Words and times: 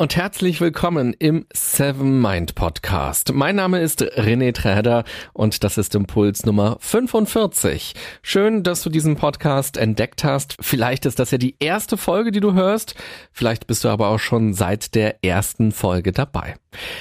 und 0.00 0.16
herzlich 0.16 0.62
willkommen 0.62 1.14
im 1.18 1.44
Seven 1.52 2.22
Mind 2.22 2.54
Podcast. 2.54 3.34
Mein 3.34 3.56
Name 3.56 3.82
ist 3.82 4.00
René 4.00 4.54
Träder 4.54 5.04
und 5.34 5.62
das 5.62 5.76
ist 5.76 5.94
Impuls 5.94 6.46
Nummer 6.46 6.78
45. 6.80 7.92
Schön, 8.22 8.62
dass 8.62 8.82
du 8.82 8.88
diesen 8.88 9.16
Podcast 9.16 9.76
entdeckt 9.76 10.24
hast. 10.24 10.56
Vielleicht 10.58 11.04
ist 11.04 11.18
das 11.18 11.32
ja 11.32 11.36
die 11.36 11.54
erste 11.58 11.98
Folge, 11.98 12.30
die 12.30 12.40
du 12.40 12.54
hörst. 12.54 12.94
Vielleicht 13.30 13.66
bist 13.66 13.84
du 13.84 13.90
aber 13.90 14.08
auch 14.08 14.20
schon 14.20 14.54
seit 14.54 14.94
der 14.94 15.22
ersten 15.22 15.70
Folge 15.70 16.12
dabei. 16.12 16.54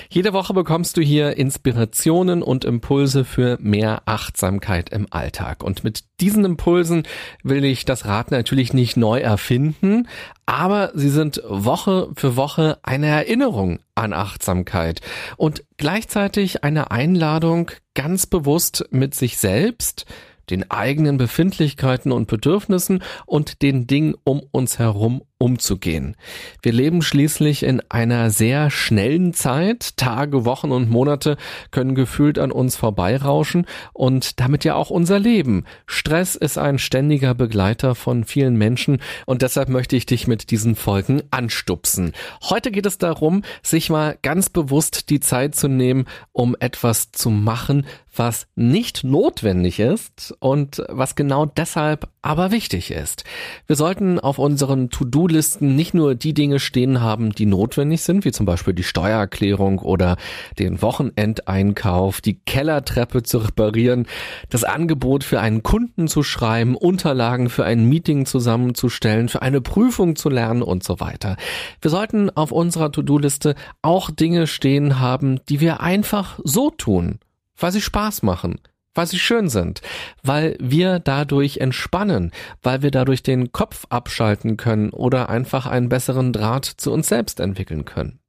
Jede 0.09 0.33
Woche 0.33 0.53
bekommst 0.53 0.97
du 0.97 1.01
hier 1.01 1.37
Inspirationen 1.37 2.41
und 2.41 2.65
Impulse 2.65 3.23
für 3.23 3.57
mehr 3.61 4.01
Achtsamkeit 4.05 4.89
im 4.89 5.07
Alltag. 5.11 5.63
Und 5.63 5.83
mit 5.83 6.03
diesen 6.19 6.43
Impulsen 6.43 7.03
will 7.43 7.63
ich 7.63 7.85
das 7.85 8.05
Rad 8.05 8.31
natürlich 8.31 8.73
nicht 8.73 8.97
neu 8.97 9.19
erfinden, 9.19 10.07
aber 10.45 10.91
sie 10.95 11.09
sind 11.09 11.41
Woche 11.47 12.09
für 12.15 12.35
Woche 12.35 12.79
eine 12.89 13.05
Erinnerung 13.05 13.81
an 13.93 14.13
Achtsamkeit 14.13 15.01
und 15.37 15.63
gleichzeitig 15.77 16.63
eine 16.63 16.89
Einladung, 16.89 17.69
ganz 17.93 18.25
bewusst 18.25 18.83
mit 18.89 19.13
sich 19.13 19.37
selbst, 19.37 20.07
den 20.49 20.71
eigenen 20.71 21.17
Befindlichkeiten 21.17 22.11
und 22.11 22.27
Bedürfnissen 22.27 23.03
und 23.27 23.61
den 23.61 23.85
Dingen 23.85 24.15
um 24.23 24.41
uns 24.51 24.79
herum 24.79 25.21
umzugehen. 25.39 26.15
Wir 26.61 26.73
leben 26.73 27.01
schließlich 27.01 27.63
in 27.63 27.81
einer 27.89 28.29
sehr 28.29 28.69
schnellen 28.69 29.33
Zeit. 29.33 29.97
Tage, 29.97 30.43
Wochen 30.43 30.71
und 30.71 30.89
Monate 30.89 31.37
können 31.71 31.95
gefühlt 31.95 32.37
an 32.37 32.51
uns 32.51 32.75
vorbeirauschen 32.75 33.65
und 33.93 34.39
damit 34.41 34.65
ja 34.65 34.75
auch 34.75 34.89
unser 34.89 35.17
Leben. 35.17 35.63
Stress 35.87 36.35
ist 36.35 36.57
ein 36.57 36.77
ständiger 36.77 37.33
Begleiter 37.33 37.95
von 37.95 38.25
vielen 38.25 38.57
Menschen 38.57 39.01
und 39.25 39.41
deshalb 39.41 39.69
möchte 39.69 39.95
ich 39.95 40.05
dich 40.05 40.27
mit 40.27 40.51
diesen 40.51 40.75
Folgen 40.75 41.23
anstupsen. 41.31 42.11
Heute 42.43 42.69
geht 42.69 42.85
es 42.85 42.97
darum, 42.97 43.43
sich 43.63 43.89
mal 43.89 44.17
ganz 44.21 44.49
bewusst 44.49 45.09
die 45.09 45.21
Zeit 45.21 45.55
zu 45.55 45.69
nehmen, 45.69 46.05
um 46.33 46.55
etwas 46.59 47.13
zu 47.13 47.29
machen, 47.29 47.85
was 48.15 48.47
nicht 48.55 49.03
notwendig 49.03 49.79
ist 49.79 50.35
und 50.39 50.83
was 50.89 51.15
genau 51.15 51.45
deshalb 51.45 52.09
aber 52.21 52.51
wichtig 52.51 52.91
ist. 52.91 53.23
Wir 53.65 53.77
sollten 53.77 54.19
auf 54.19 54.39
unseren 54.39 54.89
To-Do-Listen 55.29 55.75
nicht 55.75 55.93
nur 55.93 56.15
die 56.15 56.33
Dinge 56.33 56.59
stehen 56.59 57.01
haben, 57.01 57.31
die 57.31 57.45
notwendig 57.45 58.01
sind, 58.01 58.25
wie 58.25 58.31
zum 58.31 58.45
Beispiel 58.45 58.73
die 58.73 58.83
Steuererklärung 58.83 59.79
oder 59.79 60.17
den 60.57 60.81
Wochenendeinkauf, 60.81 62.19
die 62.19 62.39
Kellertreppe 62.39 63.21
zu 63.21 63.37
reparieren, 63.37 64.07
das 64.49 64.63
Angebot 64.63 65.23
für 65.23 65.39
einen 65.39 65.61
Kunden 65.61 66.07
zu 66.07 66.23
schreiben, 66.23 66.75
Unterlagen 66.75 67.49
für 67.49 67.63
ein 67.63 67.85
Meeting 67.85 68.25
zusammenzustellen, 68.25 69.29
für 69.29 69.43
eine 69.43 69.61
Prüfung 69.61 70.15
zu 70.15 70.29
lernen 70.29 70.63
und 70.63 70.83
so 70.83 70.99
weiter. 70.99 71.37
Wir 71.81 71.91
sollten 71.91 72.29
auf 72.31 72.51
unserer 72.51 72.91
To-Do-Liste 72.91 73.53
auch 73.83 74.09
Dinge 74.09 74.47
stehen 74.47 74.99
haben, 74.99 75.39
die 75.47 75.59
wir 75.59 75.81
einfach 75.81 76.39
so 76.43 76.71
tun, 76.71 77.19
weil 77.55 77.71
sie 77.71 77.81
Spaß 77.81 78.23
machen 78.23 78.59
weil 78.99 79.07
sie 79.07 79.17
schön 79.17 79.47
sind, 79.47 79.79
weil 80.23 80.57
wir 80.59 80.99
dadurch 80.99 81.59
entspannen, 81.59 82.33
weil 82.61 82.81
wir 82.81 82.91
dadurch 82.91 83.23
den 83.23 83.53
Kopf 83.53 83.85
abschalten 83.89 84.57
können 84.57 84.89
oder 84.89 85.29
einfach 85.29 85.67
einen 85.67 85.87
besseren 85.87 86.33
Draht 86.33 86.65
zu 86.65 86.91
uns 86.91 87.07
selbst 87.07 87.39
entwickeln 87.39 87.85
können. 87.85 88.19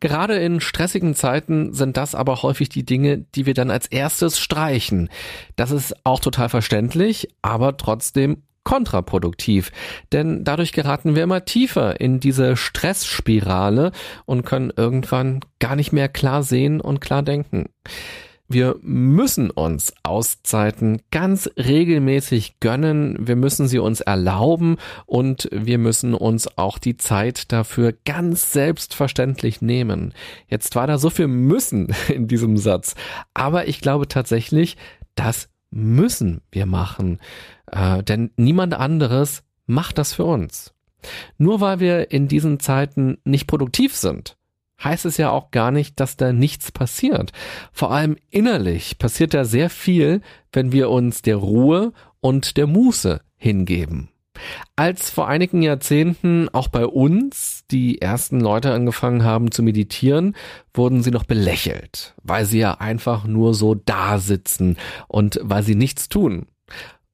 Gerade 0.00 0.36
in 0.38 0.62
stressigen 0.62 1.14
Zeiten 1.14 1.74
sind 1.74 1.98
das 1.98 2.14
aber 2.14 2.40
häufig 2.40 2.70
die 2.70 2.86
Dinge, 2.86 3.18
die 3.18 3.44
wir 3.44 3.52
dann 3.52 3.70
als 3.70 3.88
erstes 3.88 4.38
streichen. 4.38 5.10
Das 5.56 5.70
ist 5.70 5.94
auch 6.04 6.20
total 6.20 6.48
verständlich, 6.48 7.28
aber 7.42 7.76
trotzdem 7.76 8.44
kontraproduktiv, 8.64 9.70
denn 10.12 10.44
dadurch 10.44 10.72
geraten 10.72 11.14
wir 11.14 11.24
immer 11.24 11.44
tiefer 11.44 12.00
in 12.00 12.20
diese 12.20 12.56
Stressspirale 12.56 13.92
und 14.24 14.46
können 14.46 14.72
irgendwann 14.74 15.40
gar 15.58 15.76
nicht 15.76 15.92
mehr 15.92 16.08
klar 16.08 16.42
sehen 16.42 16.80
und 16.80 17.02
klar 17.02 17.22
denken. 17.22 17.68
Wir 18.52 18.74
müssen 18.82 19.52
uns 19.52 19.92
Auszeiten 20.02 21.02
ganz 21.12 21.48
regelmäßig 21.56 22.58
gönnen, 22.58 23.16
wir 23.20 23.36
müssen 23.36 23.68
sie 23.68 23.78
uns 23.78 24.00
erlauben 24.00 24.76
und 25.06 25.48
wir 25.52 25.78
müssen 25.78 26.14
uns 26.14 26.58
auch 26.58 26.78
die 26.78 26.96
Zeit 26.96 27.52
dafür 27.52 27.94
ganz 28.04 28.52
selbstverständlich 28.52 29.62
nehmen. 29.62 30.14
Jetzt 30.48 30.74
war 30.74 30.88
da 30.88 30.98
so 30.98 31.10
viel 31.10 31.28
müssen 31.28 31.94
in 32.08 32.26
diesem 32.26 32.56
Satz, 32.56 32.96
aber 33.34 33.68
ich 33.68 33.80
glaube 33.80 34.08
tatsächlich, 34.08 34.76
das 35.14 35.48
müssen 35.70 36.40
wir 36.50 36.66
machen, 36.66 37.20
äh, 37.70 38.02
denn 38.02 38.32
niemand 38.34 38.74
anderes 38.74 39.44
macht 39.66 39.96
das 39.96 40.12
für 40.12 40.24
uns. 40.24 40.74
Nur 41.38 41.60
weil 41.60 41.78
wir 41.78 42.10
in 42.10 42.26
diesen 42.26 42.58
Zeiten 42.58 43.18
nicht 43.22 43.46
produktiv 43.46 43.94
sind, 43.94 44.36
heißt 44.82 45.04
es 45.04 45.16
ja 45.16 45.30
auch 45.30 45.50
gar 45.50 45.70
nicht, 45.70 46.00
dass 46.00 46.16
da 46.16 46.32
nichts 46.32 46.72
passiert. 46.72 47.32
Vor 47.72 47.90
allem 47.90 48.16
innerlich 48.30 48.98
passiert 48.98 49.34
da 49.34 49.44
sehr 49.44 49.70
viel, 49.70 50.20
wenn 50.52 50.72
wir 50.72 50.90
uns 50.90 51.22
der 51.22 51.36
Ruhe 51.36 51.92
und 52.20 52.56
der 52.56 52.66
Muße 52.66 53.20
hingeben. 53.36 54.08
Als 54.76 55.10
vor 55.10 55.28
einigen 55.28 55.60
Jahrzehnten 55.62 56.48
auch 56.48 56.68
bei 56.68 56.86
uns 56.86 57.64
die 57.70 58.00
ersten 58.00 58.40
Leute 58.40 58.72
angefangen 58.72 59.22
haben 59.22 59.50
zu 59.50 59.62
meditieren, 59.62 60.34
wurden 60.72 61.02
sie 61.02 61.10
noch 61.10 61.24
belächelt, 61.24 62.14
weil 62.22 62.46
sie 62.46 62.60
ja 62.60 62.74
einfach 62.74 63.24
nur 63.24 63.54
so 63.54 63.74
da 63.74 64.18
sitzen 64.18 64.78
und 65.08 65.40
weil 65.42 65.62
sie 65.62 65.74
nichts 65.74 66.08
tun 66.08 66.46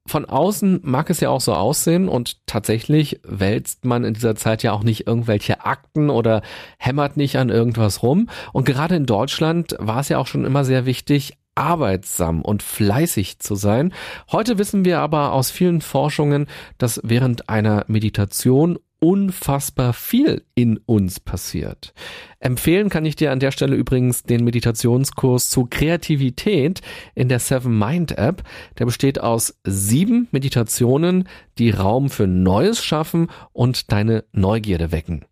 von 0.07 0.25
außen 0.25 0.81
mag 0.83 1.11
es 1.11 1.21
ja 1.21 1.31
auch 1.31 1.41
so 1.41 1.55
aussehen 1.55 2.09
und 2.09 2.47
tatsächlich 2.47 3.21
wälzt 3.25 3.85
man 3.85 4.05
in 4.05 4.15
dieser 4.15 4.37
Zeit 4.37 4.63
ja 4.63 4.73
auch 4.73 4.83
nicht 4.83 5.07
irgendwelche 5.07 5.65
Akten 5.65 6.11
oder 6.11 6.43
hämmert 6.79 7.17
nicht 7.17 7.37
an 7.39 7.49
irgendwas 7.49 8.03
rum. 8.03 8.29
Und 8.53 8.65
gerade 8.65 8.97
in 8.97 9.07
Deutschland 9.07 9.77
war 9.79 10.01
es 10.01 10.09
ja 10.09 10.19
auch 10.19 10.27
schon 10.27 10.45
immer 10.45 10.65
sehr 10.65 10.87
wichtig, 10.87 11.37
arbeitsam 11.57 12.43
und 12.43 12.63
fleißig 12.63 13.39
zu 13.41 13.55
sein. 13.55 13.93
Heute 14.31 14.59
wissen 14.59 14.85
wir 14.85 15.01
aber 15.01 15.33
aus 15.33 15.51
vielen 15.51 15.81
Forschungen, 15.81 16.47
dass 16.79 17.01
während 17.03 17.49
einer 17.49 17.85
Meditation 17.89 18.79
unfassbar 19.01 19.93
viel 19.93 20.43
in 20.55 20.79
uns 20.79 21.21
passiert. 21.21 21.93
Empfehlen 22.41 22.89
kann 22.89 23.05
ich 23.05 23.17
dir 23.17 23.33
an 23.33 23.41
der 23.41 23.51
Stelle 23.51 23.77
übrigens 23.77 24.23
den 24.23 24.45
Meditationskurs 24.45 25.51
zu 25.51 25.67
Kreativität 25.69 26.81
in 27.15 27.29
der 27.29 27.39
Seven 27.39 27.79
Mind 27.79 28.17
App. 28.17 28.43
Der 28.79 28.87
besteht 28.87 29.21
aus 29.21 29.59
sieben 29.65 30.29
Meditationen, 30.31 31.29
die 31.59 31.71
Raum 31.71 32.11
für 32.11 32.27
Neues 32.27 32.83
schaffen 32.83 33.29
und 33.53 33.93
deine 33.93 34.25
Neugierde 34.33 34.93
wecken. 34.93 35.25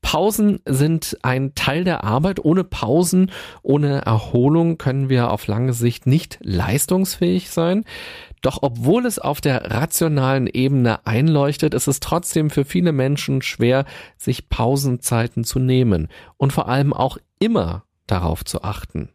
Pausen 0.00 0.60
sind 0.64 1.18
ein 1.22 1.54
Teil 1.54 1.84
der 1.84 2.04
Arbeit. 2.04 2.44
Ohne 2.44 2.64
Pausen, 2.64 3.30
ohne 3.62 4.00
Erholung 4.02 4.78
können 4.78 5.08
wir 5.08 5.30
auf 5.30 5.46
lange 5.46 5.72
Sicht 5.72 6.06
nicht 6.06 6.38
leistungsfähig 6.42 7.50
sein. 7.50 7.84
Doch 8.40 8.58
obwohl 8.62 9.06
es 9.06 9.18
auf 9.18 9.40
der 9.40 9.70
rationalen 9.70 10.46
Ebene 10.46 11.06
einleuchtet, 11.06 11.74
ist 11.74 11.88
es 11.88 12.00
trotzdem 12.00 12.50
für 12.50 12.64
viele 12.64 12.92
Menschen 12.92 13.42
schwer, 13.42 13.84
sich 14.16 14.48
Pausenzeiten 14.48 15.44
zu 15.44 15.58
nehmen 15.58 16.08
und 16.36 16.52
vor 16.52 16.68
allem 16.68 16.92
auch 16.92 17.18
immer 17.38 17.84
darauf 18.06 18.44
zu 18.44 18.62
achten. 18.62 19.10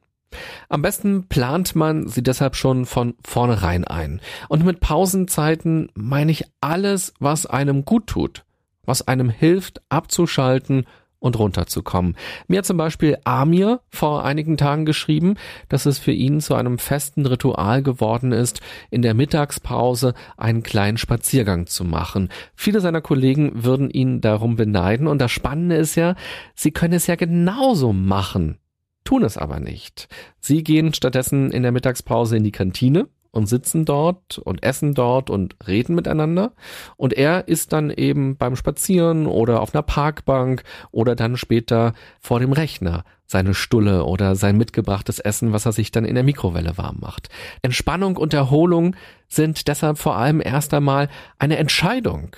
Am 0.68 0.81
besten 0.81 1.28
plant 1.28 1.75
man 1.75 2.08
sie 2.08 2.22
deshalb 2.22 2.56
schon 2.56 2.86
von 2.86 3.16
vornherein 3.25 3.86
ein. 3.86 4.19
Und 4.50 4.66
mit 4.66 4.81
Pausenzeiten 4.81 5.89
meine 5.95 6.31
ich 6.31 6.44
alles, 6.60 7.13
was 7.19 7.45
einem 7.45 7.86
gut 7.86 8.07
tut 8.07 8.45
was 8.86 9.07
einem 9.07 9.30
hilft, 9.30 9.81
abzuschalten 9.89 10.86
und 11.25 11.39
runterzukommen. 11.39 12.16
Mir 12.48 12.60
hat 12.60 12.66
zum 12.68 12.77
Beispiel 12.77 13.18
Amir 13.24 13.81
vor 13.89 14.24
einigen 14.24 14.57
Tagen 14.57 14.86
geschrieben, 14.86 15.36
dass 15.69 15.88
es 15.88 15.98
für 15.98 16.12
ihn 16.12 16.39
zu 16.39 16.54
einem 16.54 16.77
festen 16.77 17.25
Ritual 17.25 17.81
geworden 17.81 18.31
ist, 18.31 18.62
in 18.92 19.01
der 19.01 19.16
Mittagspause 19.16 20.13
einen 20.38 20.62
kleinen 20.62 20.98
Spaziergang 20.98 21.66
zu 21.66 21.83
machen. 21.83 22.30
Viele 22.56 22.80
seiner 22.80 23.01
Kollegen 23.01 23.63
würden 23.63 23.89
ihn 23.89 24.22
darum 24.22 24.56
beneiden 24.56 25.07
und 25.07 25.19
das 25.19 25.31
Spannende 25.31 25.77
ist 25.77 25.95
ja, 25.95 26.16
sie 26.54 26.72
können 26.72 26.94
es 26.94 27.07
ja 27.07 27.16
genauso 27.16 27.92
machen, 27.92 28.60
tun 29.04 29.24
es 29.24 29.36
aber 29.36 29.60
nicht. 29.60 30.07
Sie 30.39 30.63
gehen 30.63 30.94
stattdessen 30.94 31.50
in 31.50 31.63
der 31.63 31.72
Mittagspause 31.72 32.38
in 32.38 32.44
die 32.44 32.51
Kantine 32.51 33.07
und 33.36 33.48
sitzen 33.48 33.84
dort 33.84 34.38
und 34.38 34.64
essen 34.64 34.94
dort 34.94 35.30
und 35.30 35.56
reden 35.68 35.94
miteinander. 35.94 36.54
Und 36.96 37.14
er 37.14 37.48
ist 37.48 37.74
dann 37.74 37.92
eben 37.92 38.38
beim 38.38 38.56
Spazieren 38.56 39.28
oder 39.28 39.62
auf 39.62 39.76
einer 39.76 39.84
Parkbank 39.84 40.64
oder 40.92 41.16
dann 41.16 41.36
später 41.36 41.94
vor 42.22 42.40
dem 42.40 42.54
Rechner 42.54 43.04
seine 43.26 43.54
Stulle 43.54 44.06
oder 44.06 44.36
sein 44.36 44.58
mitgebrachtes 44.58 45.20
Essen, 45.20 45.52
was 45.52 45.66
er 45.66 45.74
sich 45.74 45.92
dann 45.92 46.06
in 46.06 46.16
der 46.16 46.24
Mikrowelle 46.24 46.78
warm 46.78 46.98
macht. 47.02 47.30
Entspannung 47.62 48.18
und 48.18 48.34
Erholung 48.34 48.96
sind 49.28 49.68
deshalb 49.68 49.98
vor 49.98 50.16
allem 50.16 50.42
erst 50.44 50.74
einmal 50.74 51.10
eine 51.38 51.58
Entscheidung. 51.58 52.36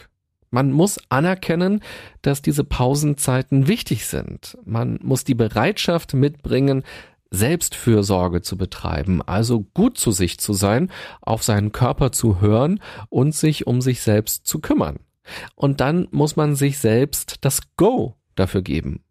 Man 0.50 0.72
muss 0.72 0.98
anerkennen, 1.10 1.82
dass 2.22 2.42
diese 2.42 2.64
Pausenzeiten 2.64 3.68
wichtig 3.68 4.06
sind. 4.06 4.58
Man 4.66 4.98
muss 5.04 5.26
die 5.26 5.36
Bereitschaft 5.36 6.14
mitbringen, 6.14 6.84
Selbstfürsorge 7.32 8.42
zu 8.42 8.58
betreiben, 8.58 9.22
also 9.22 9.62
gut 9.74 9.98
zu 9.98 10.12
sich 10.12 10.40
zu 10.40 10.54
sein, 10.54 10.92
auf 11.22 11.44
seinen 11.44 11.72
Körper 11.72 12.12
zu 12.12 12.42
hören 12.42 12.80
und 13.10 13.36
sich 13.36 13.68
um 13.68 13.82
sich 13.82 14.02
selbst 14.02 14.48
zu 14.48 14.60
kümmern. 14.60 15.00
Und 15.56 15.82
dann 15.82 16.08
muss 16.12 16.36
man 16.36 16.56
sich 16.56 16.80
selbst 16.80 17.38
das 17.42 17.62
Go 17.76 18.16
dafür 18.36 18.62
geben. 18.62 19.02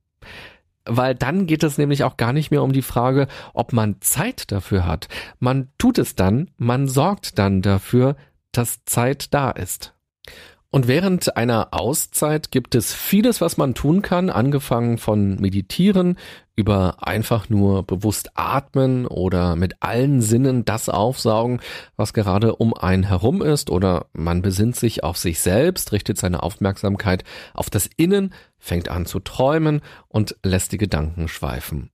Weil 0.86 1.14
dann 1.14 1.46
geht 1.46 1.64
es 1.64 1.78
nämlich 1.78 2.04
auch 2.04 2.16
gar 2.16 2.32
nicht 2.32 2.50
mehr 2.50 2.62
um 2.62 2.72
die 2.72 2.82
Frage, 2.82 3.26
ob 3.54 3.72
man 3.72 4.00
Zeit 4.00 4.52
dafür 4.52 4.86
hat. 4.86 5.08
Man 5.40 5.68
tut 5.78 5.98
es 5.98 6.14
dann, 6.14 6.50
man 6.56 6.88
sorgt 6.88 7.38
dann 7.38 7.60
dafür, 7.60 8.16
dass 8.52 8.84
Zeit 8.84 9.34
da 9.34 9.50
ist. 9.50 9.94
Und 10.70 10.88
während 10.88 11.36
einer 11.36 11.68
Auszeit 11.72 12.50
gibt 12.50 12.74
es 12.74 12.92
vieles, 12.92 13.40
was 13.40 13.56
man 13.56 13.74
tun 13.74 14.02
kann, 14.02 14.30
angefangen 14.30 14.98
von 14.98 15.36
Meditieren 15.36 16.18
über 16.56 17.06
einfach 17.06 17.50
nur 17.50 17.82
bewusst 17.82 18.30
atmen 18.34 19.06
oder 19.06 19.56
mit 19.56 19.82
allen 19.82 20.22
Sinnen 20.22 20.64
das 20.64 20.88
aufsaugen, 20.88 21.60
was 21.96 22.14
gerade 22.14 22.56
um 22.56 22.72
einen 22.74 23.04
herum 23.04 23.42
ist, 23.42 23.70
oder 23.70 24.06
man 24.14 24.40
besinnt 24.40 24.74
sich 24.74 25.04
auf 25.04 25.18
sich 25.18 25.40
selbst, 25.40 25.92
richtet 25.92 26.16
seine 26.16 26.42
Aufmerksamkeit 26.42 27.24
auf 27.52 27.68
das 27.68 27.88
Innen, 27.96 28.32
fängt 28.58 28.88
an 28.88 29.06
zu 29.06 29.20
träumen 29.20 29.80
und 30.08 30.36
lässt 30.42 30.72
die 30.72 30.78
Gedanken 30.78 31.28
schweifen. 31.28 31.90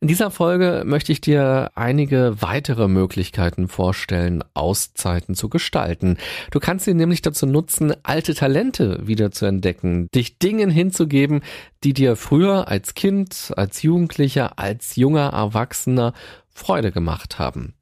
In 0.00 0.08
dieser 0.08 0.30
Folge 0.30 0.82
möchte 0.84 1.12
ich 1.12 1.20
dir 1.20 1.70
einige 1.74 2.36
weitere 2.40 2.88
Möglichkeiten 2.88 3.68
vorstellen, 3.68 4.42
Auszeiten 4.54 5.34
zu 5.34 5.48
gestalten. 5.48 6.16
Du 6.50 6.58
kannst 6.58 6.84
sie 6.84 6.94
nämlich 6.94 7.22
dazu 7.22 7.46
nutzen, 7.46 7.94
alte 8.02 8.34
Talente 8.34 9.06
wieder 9.06 9.30
zu 9.30 9.46
entdecken, 9.46 10.08
dich 10.14 10.38
Dingen 10.38 10.70
hinzugeben, 10.70 11.42
die 11.84 11.92
dir 11.92 12.16
früher 12.16 12.68
als 12.68 12.94
Kind, 12.94 13.52
als 13.56 13.82
Jugendlicher, 13.82 14.58
als 14.58 14.96
junger 14.96 15.28
Erwachsener 15.32 16.14
Freude 16.52 16.92
gemacht 16.92 17.38
haben. 17.38 17.74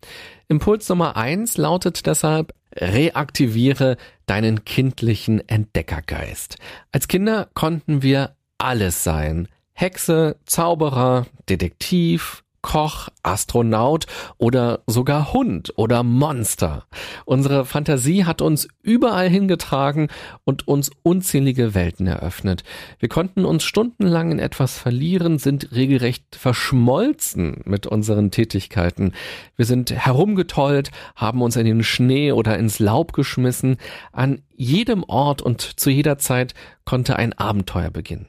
Impuls 0.48 0.88
Nummer 0.88 1.16
eins 1.16 1.56
lautet 1.56 2.06
deshalb, 2.06 2.52
reaktiviere 2.76 3.96
deinen 4.26 4.64
kindlichen 4.64 5.46
Entdeckergeist. 5.48 6.56
Als 6.92 7.08
Kinder 7.08 7.48
konnten 7.54 8.02
wir 8.02 8.36
alles 8.58 9.04
sein. 9.04 9.48
Hexe, 9.72 10.36
Zauberer, 10.44 11.26
Detektiv, 11.48 12.42
Koch, 12.62 13.08
Astronaut 13.22 14.06
oder 14.38 14.80
sogar 14.86 15.32
Hund 15.32 15.72
oder 15.76 16.02
Monster. 16.02 16.86
Unsere 17.24 17.64
Fantasie 17.64 18.24
hat 18.24 18.42
uns 18.42 18.68
überall 18.82 19.28
hingetragen 19.28 20.08
und 20.44 20.68
uns 20.68 20.90
unzählige 21.02 21.74
Welten 21.74 22.06
eröffnet. 22.06 22.62
Wir 22.98 23.08
konnten 23.08 23.44
uns 23.44 23.64
stundenlang 23.64 24.30
in 24.30 24.38
etwas 24.38 24.78
verlieren, 24.78 25.38
sind 25.38 25.72
regelrecht 25.72 26.36
verschmolzen 26.36 27.62
mit 27.64 27.86
unseren 27.86 28.30
Tätigkeiten. 28.30 29.12
Wir 29.56 29.64
sind 29.64 29.90
herumgetollt, 29.90 30.90
haben 31.16 31.42
uns 31.42 31.56
in 31.56 31.66
den 31.66 31.82
Schnee 31.82 32.32
oder 32.32 32.58
ins 32.58 32.78
Laub 32.78 33.12
geschmissen. 33.12 33.76
An 34.12 34.42
jedem 34.54 35.02
Ort 35.04 35.40
und 35.40 35.60
zu 35.80 35.90
jeder 35.90 36.18
Zeit 36.18 36.54
konnte 36.84 37.16
ein 37.16 37.32
Abenteuer 37.32 37.90
beginnen. 37.90 38.28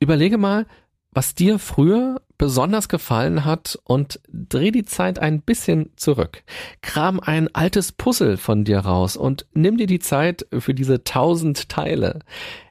Überlege 0.00 0.38
mal, 0.38 0.66
was 1.12 1.34
dir 1.34 1.58
früher 1.58 2.20
besonders 2.38 2.88
gefallen 2.88 3.44
hat 3.44 3.78
und 3.84 4.20
dreh 4.28 4.70
die 4.70 4.84
Zeit 4.84 5.18
ein 5.18 5.42
bisschen 5.42 5.90
zurück. 5.96 6.44
Kram 6.80 7.20
ein 7.20 7.52
altes 7.54 7.92
Puzzle 7.92 8.36
von 8.36 8.64
dir 8.64 8.78
raus 8.78 9.16
und 9.16 9.46
nimm 9.52 9.76
dir 9.76 9.88
die 9.88 9.98
Zeit 9.98 10.46
für 10.56 10.72
diese 10.72 11.02
tausend 11.02 11.68
Teile. 11.68 12.20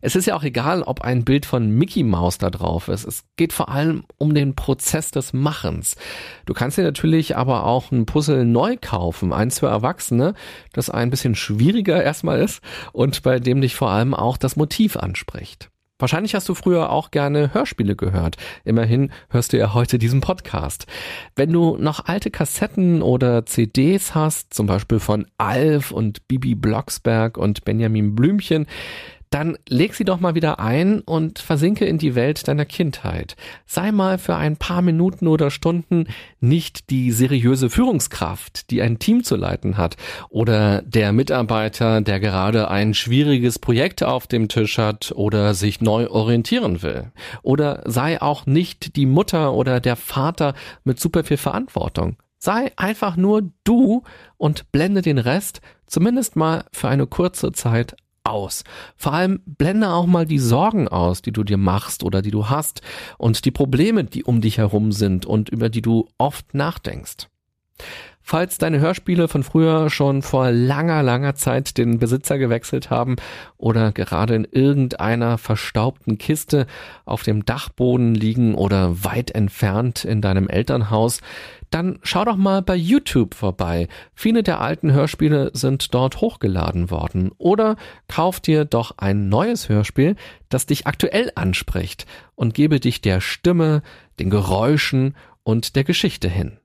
Es 0.01 0.15
ist 0.15 0.25
ja 0.25 0.35
auch 0.35 0.43
egal, 0.43 0.83
ob 0.83 1.01
ein 1.01 1.25
Bild 1.25 1.45
von 1.45 1.69
Mickey 1.69 2.03
Mouse 2.03 2.37
da 2.37 2.49
drauf 2.49 2.87
ist. 2.87 3.05
Es 3.05 3.25
geht 3.35 3.51
vor 3.51 3.69
allem 3.69 4.05
um 4.17 4.33
den 4.33 4.55
Prozess 4.55 5.11
des 5.11 5.33
Machens. 5.33 5.97
Du 6.45 6.53
kannst 6.53 6.77
dir 6.77 6.83
natürlich 6.83 7.35
aber 7.35 7.65
auch 7.65 7.91
ein 7.91 8.05
Puzzle 8.05 8.45
neu 8.45 8.77
kaufen, 8.79 9.33
eins 9.33 9.59
für 9.59 9.67
Erwachsene, 9.67 10.33
das 10.71 10.89
ein 10.89 11.09
bisschen 11.09 11.35
schwieriger 11.35 12.01
erstmal 12.01 12.39
ist 12.39 12.61
und 12.93 13.21
bei 13.21 13.39
dem 13.39 13.59
dich 13.59 13.75
vor 13.75 13.91
allem 13.91 14.13
auch 14.13 14.37
das 14.37 14.55
Motiv 14.55 14.95
anspricht. 14.95 15.69
Wahrscheinlich 15.99 16.35
hast 16.35 16.47
du 16.47 16.53
früher 16.53 16.91
auch 16.91 17.09
gerne 17.09 17.53
Hörspiele 17.55 17.95
gehört. 17.95 18.37
Immerhin 18.63 19.11
hörst 19.29 19.51
du 19.51 19.57
ja 19.57 19.73
heute 19.73 19.97
diesen 19.97 20.21
Podcast. 20.21 20.85
Wenn 21.35 21.51
du 21.51 21.75
noch 21.77 22.05
alte 22.05 22.29
Kassetten 22.29 23.01
oder 23.01 23.47
CDs 23.47 24.13
hast, 24.13 24.53
zum 24.53 24.67
Beispiel 24.67 24.99
von 24.99 25.25
Alf 25.39 25.91
und 25.91 26.27
Bibi 26.27 26.53
Blocksberg 26.53 27.37
und 27.37 27.65
Benjamin 27.65 28.13
Blümchen, 28.13 28.67
dann 29.29 29.57
leg 29.67 29.93
sie 29.93 30.05
doch 30.05 30.19
mal 30.19 30.35
wieder 30.35 30.59
ein 30.59 31.01
und 31.01 31.39
versinke 31.39 31.85
in 31.85 31.97
die 31.97 32.15
Welt 32.15 32.47
deiner 32.47 32.65
Kindheit. 32.65 33.35
Sei 33.65 33.91
mal 33.91 34.17
für 34.17 34.35
ein 34.35 34.57
paar 34.57 34.81
Minuten 34.81 35.27
oder 35.27 35.51
Stunden 35.51 36.07
nicht 36.39 36.89
die 36.89 37.11
seriöse 37.11 37.69
Führungskraft, 37.69 38.71
die 38.71 38.81
ein 38.81 38.99
Team 38.99 39.23
zu 39.23 39.35
leiten 39.35 39.77
hat, 39.77 39.97
oder 40.29 40.81
der 40.81 41.11
Mitarbeiter, 41.11 42.01
der 42.01 42.19
gerade 42.19 42.69
ein 42.69 42.93
schwieriges 42.93 43.59
Projekt 43.59 44.03
auf 44.03 44.27
dem 44.27 44.47
Tisch 44.47 44.77
hat 44.77 45.11
oder 45.15 45.53
sich 45.53 45.81
neu 45.81 46.07
orientieren 46.09 46.81
will. 46.81 47.11
Oder 47.41 47.83
sei 47.85 48.21
auch 48.21 48.45
nicht 48.45 48.95
die 48.95 49.05
Mutter 49.05 49.53
oder 49.53 49.79
der 49.79 49.95
Vater 49.95 50.53
mit 50.83 50.99
super 50.99 51.23
viel 51.23 51.37
Verantwortung. 51.37 52.17
Sei 52.39 52.71
einfach 52.75 53.17
nur 53.17 53.49
du 53.63 54.03
und 54.37 54.71
blende 54.71 55.01
den 55.01 55.17
Rest 55.17 55.61
zumindest 55.87 56.35
mal 56.35 56.65
für 56.71 56.87
eine 56.87 57.07
kurze 57.07 57.51
Zeit 57.51 57.95
aus. 58.29 58.63
Vor 58.95 59.13
allem 59.13 59.41
blende 59.45 59.89
auch 59.89 60.05
mal 60.05 60.25
die 60.25 60.39
Sorgen 60.39 60.87
aus, 60.87 61.21
die 61.21 61.31
du 61.31 61.43
dir 61.43 61.57
machst 61.57 62.03
oder 62.03 62.21
die 62.21 62.31
du 62.31 62.49
hast 62.49 62.81
und 63.17 63.45
die 63.45 63.51
Probleme, 63.51 64.03
die 64.03 64.23
um 64.23 64.41
dich 64.41 64.57
herum 64.57 64.91
sind 64.91 65.25
und 65.25 65.49
über 65.49 65.69
die 65.69 65.81
du 65.81 66.07
oft 66.17 66.53
nachdenkst. 66.53 67.27
Falls 68.29 68.57
deine 68.57 68.81
Hörspiele 68.81 69.29
von 69.29 69.41
früher 69.41 69.89
schon 69.89 70.21
vor 70.21 70.51
langer, 70.51 71.01
langer 71.01 71.35
Zeit 71.35 71.77
den 71.77 71.97
Besitzer 71.97 72.37
gewechselt 72.37 72.89
haben 72.89 73.15
oder 73.55 73.93
gerade 73.93 74.35
in 74.35 74.43
irgendeiner 74.43 75.37
verstaubten 75.37 76.17
Kiste 76.17 76.67
auf 77.05 77.23
dem 77.23 77.45
Dachboden 77.45 78.13
liegen 78.13 78.55
oder 78.55 79.05
weit 79.05 79.31
entfernt 79.31 80.03
in 80.03 80.21
deinem 80.21 80.49
Elternhaus, 80.49 81.21
dann 81.69 81.99
schau 82.03 82.25
doch 82.25 82.37
mal 82.37 82.61
bei 82.61 82.75
YouTube 82.75 83.35
vorbei. 83.35 83.87
Viele 84.13 84.43
der 84.43 84.61
alten 84.61 84.91
Hörspiele 84.91 85.51
sind 85.53 85.93
dort 85.93 86.21
hochgeladen 86.21 86.89
worden. 86.89 87.31
Oder 87.37 87.75
kauf 88.07 88.39
dir 88.39 88.65
doch 88.65 88.97
ein 88.97 89.29
neues 89.29 89.69
Hörspiel, 89.69 90.15
das 90.49 90.65
dich 90.65 90.87
aktuell 90.87 91.31
anspricht 91.35 92.05
und 92.35 92.53
gebe 92.53 92.79
dich 92.79 93.01
der 93.01 93.21
Stimme, 93.21 93.81
den 94.19 94.29
Geräuschen 94.29 95.15
und 95.43 95.75
der 95.75 95.83
Geschichte 95.83 96.29
hin. 96.29 96.57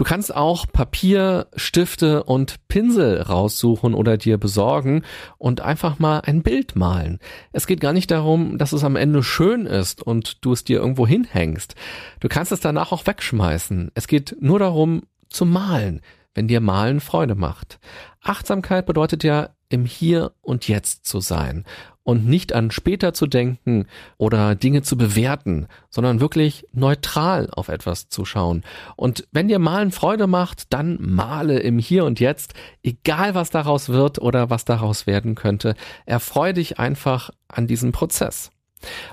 Du 0.00 0.04
kannst 0.04 0.34
auch 0.34 0.64
Papier, 0.66 1.48
Stifte 1.56 2.22
und 2.24 2.66
Pinsel 2.68 3.20
raussuchen 3.20 3.92
oder 3.92 4.16
dir 4.16 4.38
besorgen 4.38 5.02
und 5.36 5.60
einfach 5.60 5.98
mal 5.98 6.20
ein 6.20 6.42
Bild 6.42 6.74
malen. 6.74 7.18
Es 7.52 7.66
geht 7.66 7.82
gar 7.82 7.92
nicht 7.92 8.10
darum, 8.10 8.56
dass 8.56 8.72
es 8.72 8.82
am 8.82 8.96
Ende 8.96 9.22
schön 9.22 9.66
ist 9.66 10.02
und 10.02 10.42
du 10.42 10.54
es 10.54 10.64
dir 10.64 10.80
irgendwo 10.80 11.06
hinhängst. 11.06 11.74
Du 12.18 12.28
kannst 12.28 12.50
es 12.50 12.60
danach 12.60 12.92
auch 12.92 13.06
wegschmeißen. 13.06 13.90
Es 13.92 14.06
geht 14.08 14.38
nur 14.40 14.58
darum, 14.58 15.02
zu 15.28 15.44
malen, 15.44 16.00
wenn 16.32 16.48
dir 16.48 16.62
Malen 16.62 17.00
Freude 17.00 17.34
macht. 17.34 17.78
Achtsamkeit 18.22 18.86
bedeutet 18.86 19.22
ja, 19.22 19.50
im 19.68 19.84
Hier 19.84 20.32
und 20.40 20.66
Jetzt 20.66 21.04
zu 21.04 21.20
sein 21.20 21.66
und 22.02 22.26
nicht 22.26 22.52
an 22.52 22.70
später 22.70 23.12
zu 23.12 23.26
denken 23.26 23.86
oder 24.16 24.54
Dinge 24.54 24.82
zu 24.82 24.96
bewerten, 24.96 25.66
sondern 25.90 26.20
wirklich 26.20 26.66
neutral 26.72 27.48
auf 27.52 27.68
etwas 27.68 28.08
zu 28.08 28.24
schauen. 28.24 28.62
Und 28.96 29.28
wenn 29.32 29.48
dir 29.48 29.58
Malen 29.58 29.92
Freude 29.92 30.26
macht, 30.26 30.72
dann 30.72 30.98
male 31.00 31.58
im 31.60 31.78
Hier 31.78 32.04
und 32.04 32.20
Jetzt, 32.20 32.54
egal 32.82 33.34
was 33.34 33.50
daraus 33.50 33.90
wird 33.90 34.20
oder 34.20 34.50
was 34.50 34.64
daraus 34.64 35.06
werden 35.06 35.34
könnte. 35.34 35.74
Erfreu 36.06 36.52
dich 36.52 36.78
einfach 36.78 37.30
an 37.48 37.66
diesem 37.66 37.92
Prozess. 37.92 38.50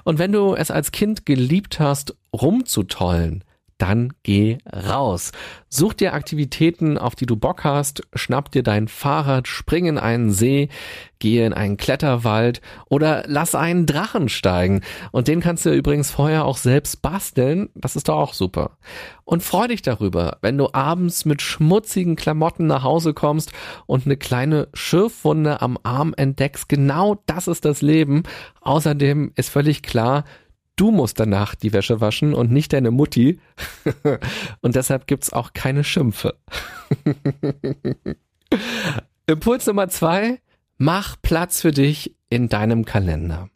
Und 0.04 0.18
wenn 0.18 0.32
du 0.32 0.56
es 0.56 0.72
als 0.72 0.92
Kind 0.92 1.26
geliebt 1.26 1.80
hast, 1.80 2.16
rumzutollen, 2.34 3.44
dann 3.78 4.14
geh 4.24 4.58
raus. 4.72 5.32
Such 5.70 5.94
dir 5.94 6.14
Aktivitäten, 6.14 6.98
auf 6.98 7.16
die 7.16 7.26
du 7.26 7.36
Bock 7.36 7.64
hast, 7.64 8.02
schnapp 8.14 8.52
dir 8.52 8.64
dein 8.64 8.88
Fahrrad, 8.88 9.48
spring 9.48 9.86
in 9.86 9.98
einen 9.98 10.32
See, 10.32 10.70
gehe 11.20 11.46
in 11.46 11.54
einen 11.54 11.78
Kletterwald 11.78 12.62
oder 12.90 13.24
lass 13.28 13.56
einen 13.56 13.86
Drachen 13.86 14.30
steigen. 14.30 14.82
Und 15.12 15.28
den 15.28 15.42
kannst 15.42 15.66
du 15.66 15.74
übrigens 15.74 16.12
vorher 16.12 16.46
auch 16.46 16.58
selbst 16.58 17.02
basteln. 17.02 17.70
Das 17.76 17.96
ist 17.96 18.08
doch 18.08 18.18
auch 18.18 18.34
super. 18.34 18.78
Und 19.24 19.44
freu 19.44 19.68
dich 19.68 19.82
darüber, 19.82 20.38
wenn 20.42 20.58
du 20.58 20.70
abends 20.74 21.26
mit 21.26 21.42
schmutzigen 21.42 22.16
Klamotten 22.16 22.68
nach 22.68 22.84
Hause 22.84 23.14
kommst 23.14 23.52
und 23.86 24.06
eine 24.06 24.18
kleine 24.18 24.70
Schürfwunde 24.74 25.62
am 25.62 25.78
Arm 25.84 26.14
entdeckst. 26.16 26.70
Genau 26.70 27.22
das 27.26 27.48
ist 27.48 27.66
das 27.66 27.82
Leben. 27.82 28.24
Außerdem 28.62 29.32
ist 29.36 29.50
völlig 29.50 29.84
klar, 29.84 30.24
Du 30.78 30.92
musst 30.92 31.20
danach 31.20 31.56
die 31.56 31.74
Wäsche 31.74 32.02
waschen 32.02 32.34
und 32.34 32.52
nicht 32.52 32.72
deine 32.72 32.92
Mutti. 32.92 33.40
und 34.62 34.76
deshalb 34.76 35.08
gibt's 35.08 35.34
auch 35.34 35.54
keine 35.54 35.84
Schimpfe. 35.84 36.38
Impuls 39.26 39.66
Nummer 39.66 39.90
zwei, 39.90 40.40
mach 40.78 41.18
Platz 41.22 41.62
für 41.62 41.72
dich 41.72 42.16
in 42.30 42.48
deinem 42.48 42.86
Kalender. 42.86 43.50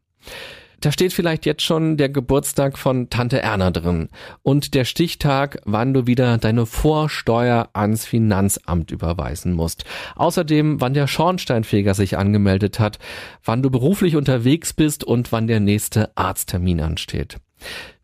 Da 0.82 0.92
steht 0.92 1.14
vielleicht 1.14 1.46
jetzt 1.46 1.62
schon 1.62 1.96
der 1.96 2.10
Geburtstag 2.10 2.80
von 2.80 3.12
Tante 3.12 3.40
Erna 3.40 3.70
drin 3.70 4.10
und 4.42 4.74
der 4.74 4.84
Stichtag, 4.84 5.62
wann 5.64 5.94
du 5.94 6.08
wieder 6.08 6.40
deine 6.40 6.66
Vorsteuer 6.66 7.70
ans 7.74 8.08
Finanzamt 8.08 8.90
überweisen 8.90 9.54
musst. 9.54 9.86
Außerdem, 10.16 10.82
wann 10.82 10.96
der 10.96 11.06
Schornsteinfeger 11.06 11.94
sich 11.94 12.18
angemeldet 12.18 12.80
hat, 12.80 12.98
wann 13.46 13.62
du 13.62 13.70
beruflich 13.70 14.16
unterwegs 14.16 14.74
bist 14.74 15.04
und 15.04 15.32
wann 15.32 15.46
der 15.46 15.60
nächste 15.60 16.18
Arzttermin 16.18 16.82
ansteht. 16.82 17.38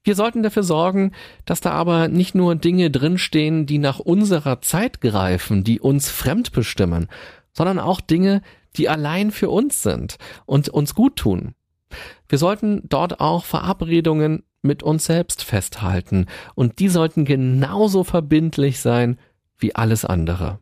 Wir 0.03 0.13
sollten 0.13 0.43
dafür 0.43 0.63
sorgen, 0.63 1.13
dass 1.46 1.62
da 1.62 1.72
aber 1.72 2.10
nicht 2.10 2.36
nur 2.36 2.53
Dinge 2.53 2.91
drinstehen, 2.91 3.65
die 3.65 3.79
nach 3.79 3.98
unserer 3.98 4.62
Zeit 4.62 5.01
greifen, 5.01 5.63
die 5.63 5.79
uns 5.79 6.12
fremd 6.12 6.51
bestimmen, 6.51 7.07
sondern 7.53 7.79
auch 7.79 8.01
Dinge, 8.01 8.43
die 8.75 8.88
allein 8.88 9.31
für 9.31 9.50
uns 9.50 9.81
sind 9.81 10.17
und 10.46 10.69
uns 10.69 10.93
gut 10.93 11.15
tun. 11.15 11.55
Wir 12.29 12.38
sollten 12.38 12.82
dort 12.88 13.20
auch 13.20 13.46
Verabredungen 13.46 14.44
mit 14.62 14.84
uns 14.84 15.06
selbst 15.06 15.44
festhalten 15.44 16.25
und 16.56 16.79
die 16.79 16.89
sollten 16.89 17.25
genauso 17.25 18.03
verbindlich 18.03 18.79
sein 18.79 19.17
wie 19.58 19.75
alles 19.75 20.06
andere. 20.06 20.60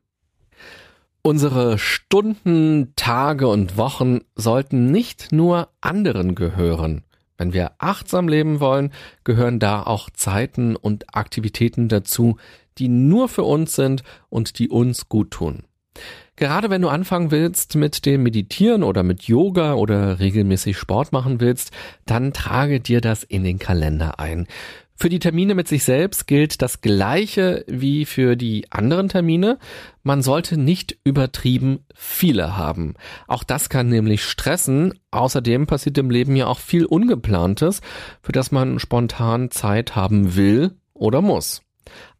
Unsere 1.22 1.80
Stunden, 1.80 2.94
Tage 2.96 3.48
und 3.48 3.78
Wochen 3.78 4.20
sollten 4.36 4.92
nicht 4.92 5.32
nur 5.32 5.70
anderen 5.82 6.36
gehören. 6.36 7.04
Wenn 7.38 7.52
wir 7.52 7.72
achtsam 7.80 8.28
leben 8.28 8.60
wollen, 8.60 8.94
gehören 9.24 9.60
da 9.60 9.82
auch 9.82 10.10
Zeiten 10.12 10.76
und 10.76 11.16
Aktivitäten 11.16 11.90
dazu, 11.90 12.38
die 12.78 12.88
nur 12.88 13.28
für 13.28 13.44
uns 13.44 13.76
sind 13.76 14.04
und 14.30 14.60
die 14.60 14.70
uns 14.70 15.10
gut 15.10 15.32
tun. 15.32 15.64
Gerade 16.36 16.70
wenn 16.70 16.82
du 16.82 16.90
anfangen 16.90 17.32
willst 17.32 17.76
mit 17.76 18.06
dem 18.06 18.24
Meditieren 18.24 18.84
oder 18.84 19.04
mit 19.04 19.24
Yoga 19.24 19.76
oder 19.76 20.20
regelmäßig 20.20 20.78
Sport 20.78 21.14
machen 21.14 21.40
willst, 21.40 21.72
dann 22.06 22.34
trage 22.34 22.82
dir 22.82 23.00
das 23.00 23.24
in 23.24 23.44
den 23.44 23.58
Kalender 23.58 24.20
ein. 24.20 24.48
Für 24.98 25.10
die 25.10 25.20
Termine 25.20 25.56
mit 25.56 25.68
sich 25.68 25.84
selbst 25.84 26.26
gilt 26.26 26.62
das 26.62 26.80
Gleiche 26.80 27.66
wie 27.68 28.06
für 28.06 28.38
die 28.38 28.72
anderen 28.72 29.10
Termine. 29.10 29.60
Man 30.04 30.22
sollte 30.22 30.58
nicht 30.58 30.98
übertrieben 31.04 31.80
viele 31.94 32.56
haben. 32.56 32.94
Auch 33.28 33.44
das 33.44 33.68
kann 33.68 33.90
nämlich 33.90 34.24
stressen. 34.24 34.94
Außerdem 35.12 35.68
passiert 35.68 35.98
im 35.98 36.10
Leben 36.10 36.38
ja 36.38 36.48
auch 36.48 36.60
viel 36.60 36.86
Ungeplantes, 36.86 37.82
für 38.22 38.32
das 38.32 38.54
man 38.54 38.80
spontan 38.80 39.52
Zeit 39.52 39.98
haben 39.98 40.38
will 40.38 40.76
oder 40.94 41.22
muss. 41.22 41.65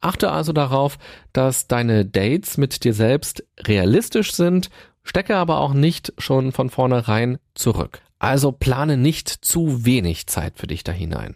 Achte 0.02 0.32
also 0.32 0.54
darauf, 0.54 0.98
dass 1.34 1.68
deine 1.68 2.06
Dates 2.06 2.58
mit 2.58 2.84
dir 2.84 2.94
selbst 2.94 3.44
realistisch 3.60 4.34
sind, 4.34 4.70
stecke 5.04 5.36
aber 5.36 5.60
auch 5.60 5.74
nicht 5.74 6.14
schon 6.18 6.52
von 6.52 6.70
vornherein 6.70 7.38
zurück. 7.54 8.02
Also 8.20 8.52
plane 8.52 8.98
nicht 8.98 9.30
zu 9.30 9.86
wenig 9.86 10.28
Zeit 10.28 10.58
für 10.58 10.68
dich 10.68 10.84
da 10.84 10.92
hinein. 10.92 11.36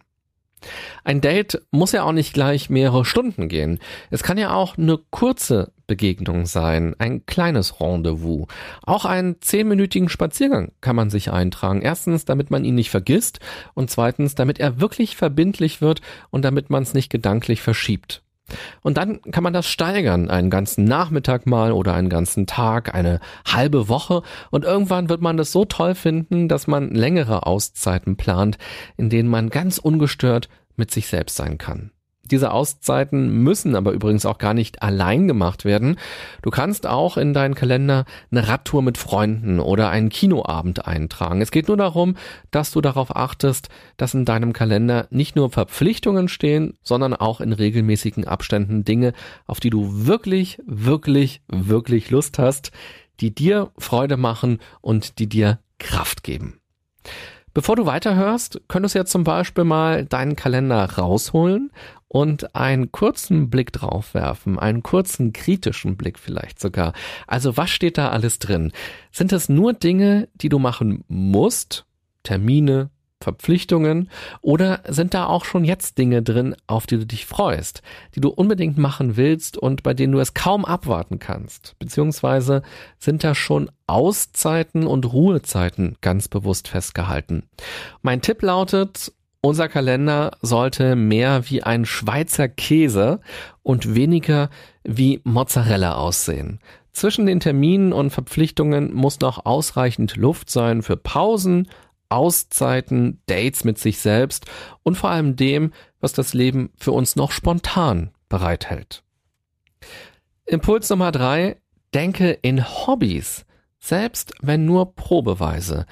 Ein 1.04 1.22
Date 1.22 1.62
muss 1.72 1.92
ja 1.92 2.04
auch 2.04 2.12
nicht 2.12 2.34
gleich 2.34 2.70
mehrere 2.70 3.06
Stunden 3.06 3.48
gehen. 3.48 3.80
Es 4.10 4.24
kann 4.24 4.38
ja 4.38 4.54
auch 4.54 4.78
eine 4.78 4.98
kurze 5.10 5.72
Begegnung 5.88 6.46
sein, 6.46 6.96
ein 7.00 7.26
kleines 7.26 7.82
Rendezvous. 7.82 8.48
Auch 8.84 9.06
einen 9.06 9.42
zehnminütigen 9.42 10.10
Spaziergang 10.10 10.72
kann 10.82 10.96
man 10.96 11.10
sich 11.10 11.32
eintragen. 11.32 11.82
Erstens, 11.82 12.26
damit 12.26 12.52
man 12.52 12.64
ihn 12.64 12.76
nicht 12.76 12.92
vergisst 12.92 13.40
und 13.74 13.90
zweitens, 13.90 14.36
damit 14.36 14.60
er 14.60 14.80
wirklich 14.80 15.16
verbindlich 15.16 15.82
wird 15.82 16.02
und 16.30 16.46
damit 16.46 16.70
man 16.70 16.84
es 16.84 16.94
nicht 16.94 17.10
gedanklich 17.10 17.62
verschiebt. 17.62 18.22
Und 18.82 18.98
dann 18.98 19.22
kann 19.22 19.44
man 19.44 19.54
das 19.54 19.68
steigern, 19.68 20.30
einen 20.30 20.50
ganzen 20.50 20.84
Nachmittag 20.86 21.46
mal 21.46 21.72
oder 21.72 21.94
einen 21.94 22.10
ganzen 22.10 22.48
Tag, 22.48 22.94
eine 22.94 23.20
halbe 23.46 23.90
Woche. 23.90 24.22
Und 24.52 24.66
irgendwann 24.66 25.10
wird 25.10 25.22
man 25.22 25.38
das 25.38 25.52
so 25.52 25.66
toll 25.66 25.96
finden, 25.96 26.48
dass 26.48 26.68
man 26.68 26.94
längere 26.94 27.46
Auszeiten 27.46 28.18
plant, 28.18 28.58
in 28.98 29.10
denen 29.10 29.30
man 29.30 29.50
ganz 29.50 29.78
ungestört 29.78 30.50
mit 30.76 30.92
sich 30.92 31.08
selbst 31.08 31.36
sein 31.36 31.58
kann. 31.58 31.92
Diese 32.32 32.52
Auszeiten 32.52 33.44
müssen 33.44 33.76
aber 33.76 33.92
übrigens 33.92 34.26
auch 34.26 34.38
gar 34.38 34.54
nicht 34.54 34.82
allein 34.82 35.28
gemacht 35.28 35.66
werden. 35.66 35.98
Du 36.42 36.50
kannst 36.50 36.88
auch 36.88 37.18
in 37.18 37.34
deinen 37.34 37.56
Kalender 37.56 38.06
eine 38.32 38.48
Radtour 38.48 38.82
mit 38.82 38.98
Freunden 38.98 39.60
oder 39.60 39.90
einen 39.90 40.10
Kinoabend 40.10 40.88
eintragen. 40.88 41.42
Es 41.42 41.52
geht 41.52 41.68
nur 41.68 41.78
darum, 41.78 42.16
dass 42.52 42.72
du 42.72 42.82
darauf 42.82 43.16
achtest, 43.16 43.70
dass 43.98 44.14
in 44.14 44.26
deinem 44.26 44.54
Kalender 44.54 45.08
nicht 45.10 45.36
nur 45.36 45.50
Verpflichtungen 45.50 46.28
stehen, 46.28 46.78
sondern 46.84 47.14
auch 47.14 47.42
in 47.42 47.54
regelmäßigen 47.54 48.28
Abständen 48.28 48.84
Dinge, 48.84 49.14
auf 49.48 49.60
die 49.60 49.70
du 49.70 50.08
wirklich, 50.08 50.60
wirklich, 50.66 51.42
wirklich 51.48 52.10
Lust 52.12 52.40
hast, 52.40 52.72
die 53.20 53.34
dir 53.34 53.72
Freude 53.78 54.18
machen 54.18 54.60
und 54.82 55.20
die 55.20 55.28
dir 55.28 55.60
Kraft 55.78 56.24
geben. 56.24 56.60
Bevor 57.54 57.76
du 57.76 57.86
weiterhörst, 57.86 58.62
könntest 58.68 58.96
du 58.96 59.00
jetzt 59.00 59.12
zum 59.12 59.24
Beispiel 59.24 59.64
mal 59.64 60.06
deinen 60.06 60.36
Kalender 60.36 60.84
rausholen 60.86 61.72
und 62.08 62.56
einen 62.56 62.92
kurzen 62.92 63.50
Blick 63.50 63.72
drauf 63.72 64.14
werfen, 64.14 64.60
einen 64.60 64.84
kurzen 64.84 65.34
kritischen 65.34 65.96
Blick 65.96 66.20
vielleicht 66.20 66.60
sogar. 66.60 66.94
Also 67.28 67.58
was 67.58 67.70
steht 67.70 67.98
da 67.98 68.10
alles 68.10 68.40
drin? 68.40 68.72
Sind 69.12 69.32
es 69.32 69.50
nur 69.50 69.74
Dinge, 69.74 70.28
die 70.36 70.50
du 70.50 70.60
machen 70.60 71.04
musst? 71.08 71.86
Termine, 72.24 72.90
Verpflichtungen 73.22 74.10
oder 74.42 74.82
sind 74.88 75.14
da 75.14 75.26
auch 75.26 75.44
schon 75.44 75.66
jetzt 75.66 75.98
Dinge 75.98 76.24
drin, 76.24 76.56
auf 76.68 76.88
die 76.88 76.98
du 76.98 77.06
dich 77.06 77.26
freust, 77.26 77.82
die 78.16 78.22
du 78.22 78.30
unbedingt 78.30 78.78
machen 78.78 79.18
willst 79.18 79.58
und 79.58 79.84
bei 79.84 79.94
denen 79.94 80.14
du 80.14 80.20
es 80.20 80.34
kaum 80.34 80.64
abwarten 80.64 81.20
kannst? 81.20 81.76
Beziehungsweise 81.80 82.62
sind 82.98 83.24
da 83.24 83.36
schon 83.36 83.70
Auszeiten 83.88 84.88
und 84.88 85.12
Ruhezeiten 85.12 85.98
ganz 86.02 86.28
bewusst 86.30 86.70
festgehalten? 86.70 87.44
Mein 88.02 88.22
Tipp 88.22 88.42
lautet, 88.42 89.12
unser 89.42 89.70
Kalender 89.70 90.32
sollte 90.42 90.96
mehr 90.96 91.50
wie 91.50 91.64
ein 91.64 91.86
Schweizer 91.86 92.48
Käse 92.48 93.22
und 93.64 93.96
weniger 93.96 94.50
wie 94.84 95.22
Mozzarella 95.24 95.96
aussehen. 95.96 96.60
Zwischen 96.92 97.26
den 97.26 97.40
Terminen 97.40 97.94
und 97.94 98.10
Verpflichtungen 98.10 98.94
muss 98.94 99.22
noch 99.22 99.46
ausreichend 99.46 100.18
Luft 100.18 100.50
sein 100.50 100.82
für 100.82 100.98
Pausen, 100.98 101.70
Auszeiten, 102.10 103.22
Dates 103.28 103.64
mit 103.64 103.78
sich 103.78 104.00
selbst 104.00 104.46
und 104.84 104.96
vor 104.96 105.10
allem 105.10 105.36
dem, 105.36 105.72
was 106.00 106.14
das 106.14 106.34
Leben 106.34 106.72
für 106.78 106.92
uns 106.92 107.16
noch 107.16 107.32
spontan 107.32 108.12
bereithält. 108.28 109.04
Impuls 110.46 110.90
Nummer 110.90 111.12
drei, 111.12 111.58
denke 111.94 112.32
in 112.32 112.64
Hobbys, 112.66 113.46
selbst 113.80 114.34
wenn 114.42 114.66
nur 114.66 114.96
probeweise. 114.96 115.86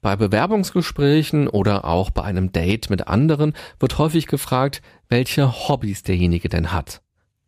Bei 0.00 0.16
Bewerbungsgesprächen 0.16 1.48
oder 1.48 1.86
auch 1.86 2.10
bei 2.10 2.22
einem 2.22 2.52
Date 2.52 2.90
mit 2.90 3.08
anderen 3.08 3.54
wird 3.80 3.96
häufig 3.96 4.26
gefragt, 4.26 4.82
welche 5.08 5.68
Hobbys 5.68 6.02
derjenige 6.02 6.50
denn 6.50 6.72
hat. 6.72 7.00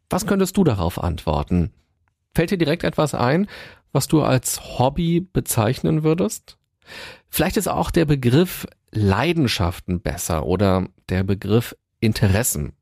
Was 0.08 0.26
könntest 0.26 0.56
du 0.56 0.64
darauf 0.64 1.02
antworten? 1.02 1.73
Fällt 2.35 2.50
dir 2.50 2.58
direkt 2.58 2.85
etwas 2.85 3.14
ein, 3.14 3.49
was 3.92 4.08
du 4.08 4.23
als 4.23 4.78
Hobby 4.78 5.20
bezeichnen 5.20 6.02
würdest? 6.02 6.58
Vielleicht 7.28 7.56
ist 7.56 7.68
auch 7.68 7.90
der 7.90 8.04
Begriff 8.04 8.66
Leidenschaften 8.90 10.00
besser 10.00 10.46
oder 10.46 10.88
der 11.08 11.22
Begriff 11.22 11.76
Interessen. 12.00 12.72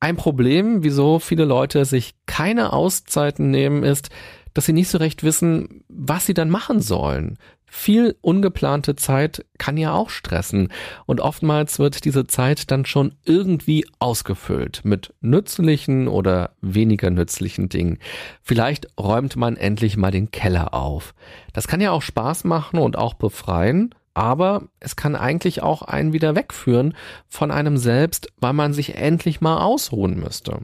Ein 0.00 0.16
Problem, 0.16 0.84
wieso 0.84 1.18
viele 1.18 1.44
Leute 1.44 1.84
sich 1.84 2.14
keine 2.26 2.72
Auszeiten 2.72 3.50
nehmen, 3.50 3.82
ist, 3.82 4.10
dass 4.54 4.66
sie 4.66 4.72
nicht 4.72 4.88
so 4.88 4.98
recht 4.98 5.22
wissen, 5.22 5.84
was 5.88 6.26
sie 6.26 6.34
dann 6.34 6.50
machen 6.50 6.80
sollen. 6.80 7.38
Viel 7.70 8.16
ungeplante 8.22 8.96
Zeit 8.96 9.44
kann 9.58 9.76
ja 9.76 9.92
auch 9.92 10.10
stressen 10.10 10.72
und 11.06 11.20
oftmals 11.20 11.78
wird 11.78 12.04
diese 12.04 12.26
Zeit 12.26 12.70
dann 12.70 12.86
schon 12.86 13.14
irgendwie 13.24 13.86
ausgefüllt 13.98 14.80
mit 14.84 15.14
nützlichen 15.20 16.08
oder 16.08 16.52
weniger 16.60 17.10
nützlichen 17.10 17.68
Dingen. 17.68 17.98
Vielleicht 18.42 18.88
räumt 18.98 19.36
man 19.36 19.56
endlich 19.56 19.96
mal 19.96 20.10
den 20.10 20.30
Keller 20.30 20.72
auf. 20.72 21.14
Das 21.52 21.68
kann 21.68 21.80
ja 21.80 21.90
auch 21.90 22.02
Spaß 22.02 22.44
machen 22.44 22.78
und 22.78 22.96
auch 22.96 23.14
befreien, 23.14 23.94
aber 24.18 24.64
es 24.80 24.96
kann 24.96 25.14
eigentlich 25.14 25.62
auch 25.62 25.82
einen 25.82 26.12
wieder 26.12 26.34
wegführen 26.34 26.94
von 27.28 27.52
einem 27.52 27.76
selbst, 27.76 28.32
weil 28.36 28.52
man 28.52 28.72
sich 28.72 28.96
endlich 28.96 29.40
mal 29.40 29.58
ausruhen 29.58 30.18
müsste. 30.18 30.58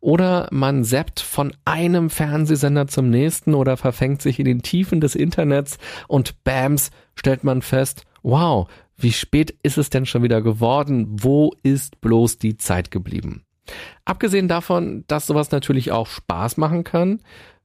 Oder 0.00 0.48
man 0.50 0.84
seppt 0.84 1.20
von 1.20 1.56
einem 1.64 2.10
Fernsehsender 2.10 2.88
zum 2.88 3.08
nächsten 3.08 3.54
oder 3.54 3.78
verfängt 3.78 4.20
sich 4.20 4.38
in 4.38 4.44
den 4.44 4.60
Tiefen 4.60 5.00
des 5.00 5.14
Internets 5.14 5.78
und 6.08 6.44
bams, 6.44 6.90
stellt 7.14 7.42
man 7.42 7.62
fest, 7.62 8.04
wow, 8.22 8.68
wie 8.98 9.12
spät 9.12 9.56
ist 9.62 9.78
es 9.78 9.88
denn 9.88 10.04
schon 10.04 10.22
wieder 10.22 10.42
geworden? 10.42 11.06
Wo 11.08 11.54
ist 11.62 12.02
bloß 12.02 12.36
die 12.36 12.58
Zeit 12.58 12.90
geblieben? 12.90 13.46
Abgesehen 14.04 14.46
davon, 14.46 15.04
dass 15.06 15.26
sowas 15.26 15.52
natürlich 15.52 15.90
auch 15.90 16.06
Spaß 16.06 16.58
machen 16.58 16.84
kann, 16.84 17.20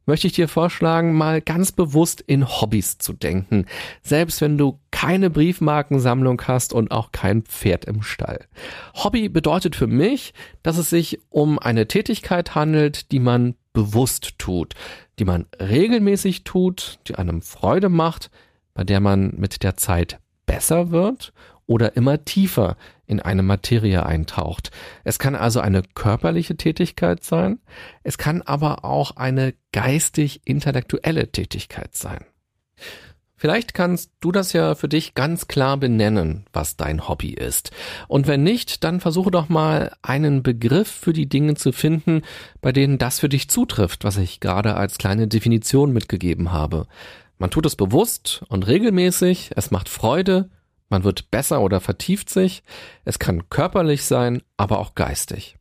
möchte 0.05 0.27
ich 0.27 0.33
dir 0.33 0.47
vorschlagen, 0.47 1.13
mal 1.13 1.41
ganz 1.41 1.71
bewusst 1.71 2.21
in 2.21 2.47
Hobbys 2.47 2.97
zu 2.97 3.13
denken, 3.13 3.65
selbst 4.01 4.41
wenn 4.41 4.57
du 4.57 4.79
keine 4.91 5.29
Briefmarkensammlung 5.29 6.41
hast 6.43 6.73
und 6.73 6.91
auch 6.91 7.11
kein 7.11 7.43
Pferd 7.43 7.85
im 7.85 8.01
Stall. 8.01 8.45
Hobby 8.95 9.29
bedeutet 9.29 9.75
für 9.75 9.87
mich, 9.87 10.33
dass 10.63 10.77
es 10.77 10.89
sich 10.89 11.19
um 11.29 11.59
eine 11.59 11.87
Tätigkeit 11.87 12.55
handelt, 12.55 13.11
die 13.11 13.19
man 13.19 13.55
bewusst 13.73 14.37
tut, 14.37 14.73
die 15.19 15.25
man 15.25 15.45
regelmäßig 15.59 16.43
tut, 16.43 16.99
die 17.07 17.15
einem 17.15 17.41
Freude 17.41 17.89
macht, 17.89 18.31
bei 18.73 18.83
der 18.83 18.99
man 18.99 19.33
mit 19.37 19.63
der 19.63 19.75
Zeit 19.75 20.19
besser 20.45 20.91
wird 20.91 21.33
oder 21.67 21.95
immer 21.95 22.23
tiefer 22.25 22.77
in 23.07 23.19
eine 23.19 23.43
Materie 23.43 24.05
eintaucht. 24.05 24.71
Es 25.03 25.19
kann 25.19 25.35
also 25.35 25.59
eine 25.59 25.83
körperliche 25.93 26.57
Tätigkeit 26.57 27.23
sein, 27.23 27.59
es 28.03 28.17
kann 28.17 28.41
aber 28.41 28.85
auch 28.85 29.15
eine 29.15 29.53
geistig-intellektuelle 29.71 31.31
Tätigkeit 31.31 31.95
sein. 31.95 32.25
Vielleicht 33.37 33.73
kannst 33.73 34.11
du 34.21 34.31
das 34.31 34.53
ja 34.53 34.75
für 34.75 34.87
dich 34.87 35.13
ganz 35.13 35.47
klar 35.47 35.75
benennen, 35.75 36.45
was 36.53 36.77
dein 36.77 37.07
Hobby 37.07 37.31
ist. 37.31 37.71
Und 38.07 38.27
wenn 38.27 38.43
nicht, 38.43 38.85
dann 38.85 39.01
versuche 39.01 39.29
doch 39.29 39.49
mal 39.49 39.91
einen 40.01 40.41
Begriff 40.41 40.87
für 40.87 41.11
die 41.11 41.27
Dinge 41.27 41.55
zu 41.55 41.73
finden, 41.73 42.21
bei 42.61 42.71
denen 42.71 42.97
das 42.97 43.19
für 43.19 43.27
dich 43.27 43.49
zutrifft, 43.49 44.05
was 44.05 44.17
ich 44.17 44.39
gerade 44.39 44.75
als 44.75 44.97
kleine 44.97 45.27
Definition 45.27 45.91
mitgegeben 45.91 46.53
habe. 46.53 46.87
Man 47.37 47.49
tut 47.49 47.65
es 47.65 47.75
bewusst 47.75 48.43
und 48.49 48.67
regelmäßig, 48.67 49.51
es 49.55 49.71
macht 49.71 49.89
Freude, 49.89 50.49
man 50.89 51.03
wird 51.03 51.31
besser 51.31 51.61
oder 51.61 51.81
vertieft 51.81 52.29
sich, 52.29 52.63
es 53.03 53.19
kann 53.19 53.49
körperlich 53.49 54.03
sein, 54.05 54.41
aber 54.57 54.79
auch 54.79 54.95
geistig. 54.95 55.57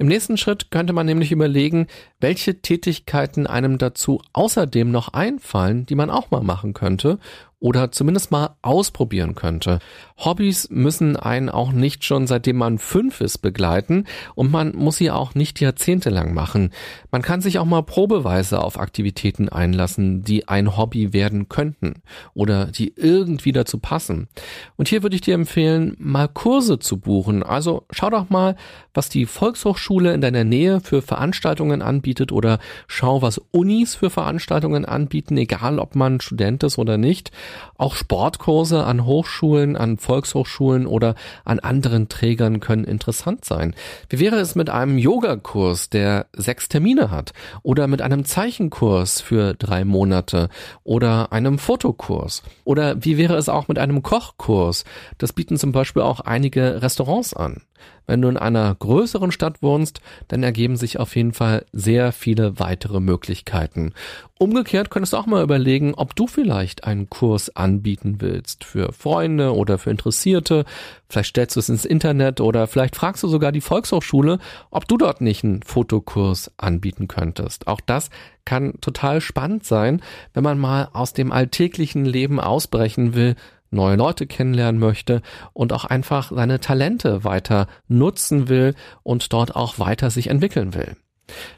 Im 0.00 0.06
nächsten 0.06 0.36
Schritt 0.36 0.70
könnte 0.70 0.92
man 0.92 1.06
nämlich 1.06 1.32
überlegen, 1.32 1.88
welche 2.20 2.62
Tätigkeiten 2.62 3.48
einem 3.48 3.78
dazu 3.78 4.22
außerdem 4.32 4.92
noch 4.92 5.12
einfallen, 5.12 5.86
die 5.86 5.96
man 5.96 6.10
auch 6.10 6.30
mal 6.30 6.42
machen 6.42 6.72
könnte 6.72 7.18
oder 7.60 7.90
zumindest 7.90 8.30
mal 8.30 8.56
ausprobieren 8.62 9.34
könnte. 9.34 9.80
Hobbys 10.16 10.68
müssen 10.70 11.16
einen 11.16 11.48
auch 11.48 11.72
nicht 11.72 12.04
schon 12.04 12.26
seitdem 12.26 12.56
man 12.56 12.78
fünf 12.78 13.20
ist 13.20 13.38
begleiten 13.38 14.04
und 14.34 14.52
man 14.52 14.76
muss 14.76 14.96
sie 14.96 15.10
auch 15.10 15.34
nicht 15.34 15.60
jahrzehntelang 15.60 16.34
machen. 16.34 16.70
Man 17.10 17.22
kann 17.22 17.40
sich 17.40 17.58
auch 17.58 17.64
mal 17.64 17.82
probeweise 17.82 18.62
auf 18.62 18.78
Aktivitäten 18.78 19.48
einlassen, 19.48 20.22
die 20.22 20.48
ein 20.48 20.76
Hobby 20.76 21.12
werden 21.12 21.48
könnten 21.48 22.02
oder 22.34 22.66
die 22.66 22.94
irgendwie 22.96 23.52
dazu 23.52 23.78
passen. 23.78 24.28
Und 24.76 24.88
hier 24.88 25.02
würde 25.02 25.16
ich 25.16 25.22
dir 25.22 25.34
empfehlen, 25.34 25.96
mal 25.98 26.28
Kurse 26.28 26.78
zu 26.78 26.98
buchen. 26.98 27.42
Also 27.42 27.86
schau 27.90 28.10
doch 28.10 28.30
mal, 28.30 28.54
was 28.94 29.08
die 29.08 29.26
Volkshochschule 29.26 30.12
in 30.12 30.20
deiner 30.20 30.44
Nähe 30.44 30.80
für 30.80 31.02
Veranstaltungen 31.02 31.82
anbietet 31.82 32.32
oder 32.32 32.58
schau, 32.86 33.22
was 33.22 33.38
Unis 33.50 33.94
für 33.94 34.10
Veranstaltungen 34.10 34.84
anbieten, 34.84 35.36
egal 35.36 35.78
ob 35.78 35.94
man 35.94 36.20
Student 36.20 36.62
ist 36.62 36.78
oder 36.78 36.98
nicht. 36.98 37.32
Auch 37.76 37.94
Sportkurse 37.94 38.84
an 38.84 39.04
Hochschulen, 39.04 39.76
an 39.76 39.98
Volkshochschulen 39.98 40.86
oder 40.86 41.14
an 41.44 41.60
anderen 41.60 42.08
Trägern 42.08 42.60
können 42.60 42.84
interessant 42.84 43.44
sein. 43.44 43.74
Wie 44.08 44.18
wäre 44.18 44.36
es 44.36 44.54
mit 44.54 44.70
einem 44.70 44.98
Yogakurs, 44.98 45.90
der 45.90 46.26
sechs 46.32 46.68
Termine 46.68 47.10
hat? 47.10 47.32
Oder 47.62 47.86
mit 47.86 48.02
einem 48.02 48.24
Zeichenkurs 48.24 49.20
für 49.20 49.54
drei 49.54 49.84
Monate? 49.84 50.48
Oder 50.84 51.32
einem 51.32 51.58
Fotokurs? 51.58 52.42
Oder 52.64 53.04
wie 53.04 53.18
wäre 53.18 53.36
es 53.36 53.48
auch 53.48 53.68
mit 53.68 53.78
einem 53.78 54.02
Kochkurs? 54.02 54.84
Das 55.18 55.32
bieten 55.32 55.56
zum 55.56 55.72
Beispiel 55.72 56.02
auch 56.02 56.20
einige 56.20 56.82
Restaurants 56.82 57.34
an. 57.34 57.62
Wenn 58.08 58.22
du 58.22 58.28
in 58.28 58.38
einer 58.38 58.74
größeren 58.74 59.30
Stadt 59.30 59.62
wohnst, 59.62 60.00
dann 60.26 60.42
ergeben 60.42 60.76
sich 60.76 60.98
auf 60.98 61.14
jeden 61.14 61.34
Fall 61.34 61.66
sehr 61.72 62.10
viele 62.10 62.58
weitere 62.58 63.00
Möglichkeiten. 63.00 63.92
Umgekehrt 64.38 64.90
könntest 64.90 65.12
du 65.12 65.18
auch 65.18 65.26
mal 65.26 65.42
überlegen, 65.42 65.94
ob 65.94 66.16
du 66.16 66.26
vielleicht 66.26 66.84
einen 66.84 67.10
Kurs 67.10 67.54
anbieten 67.54 68.16
willst 68.20 68.64
für 68.64 68.92
Freunde 68.92 69.54
oder 69.54 69.76
für 69.78 69.90
Interessierte. 69.90 70.64
Vielleicht 71.08 71.30
stellst 71.30 71.56
du 71.56 71.60
es 71.60 71.68
ins 71.68 71.84
Internet 71.84 72.40
oder 72.40 72.66
vielleicht 72.66 72.96
fragst 72.96 73.22
du 73.22 73.28
sogar 73.28 73.52
die 73.52 73.60
Volkshochschule, 73.60 74.38
ob 74.70 74.88
du 74.88 74.96
dort 74.96 75.20
nicht 75.20 75.44
einen 75.44 75.62
Fotokurs 75.62 76.50
anbieten 76.56 77.08
könntest. 77.08 77.66
Auch 77.66 77.80
das 77.80 78.08
kann 78.46 78.80
total 78.80 79.20
spannend 79.20 79.64
sein, 79.64 80.00
wenn 80.32 80.44
man 80.44 80.58
mal 80.58 80.88
aus 80.94 81.12
dem 81.12 81.30
alltäglichen 81.30 82.06
Leben 82.06 82.40
ausbrechen 82.40 83.14
will 83.14 83.36
neue 83.70 83.96
Leute 83.96 84.26
kennenlernen 84.26 84.80
möchte 84.80 85.22
und 85.52 85.72
auch 85.72 85.84
einfach 85.84 86.30
seine 86.32 86.60
Talente 86.60 87.24
weiter 87.24 87.66
nutzen 87.88 88.48
will 88.48 88.74
und 89.02 89.32
dort 89.32 89.56
auch 89.56 89.78
weiter 89.78 90.10
sich 90.10 90.28
entwickeln 90.28 90.74
will. 90.74 90.96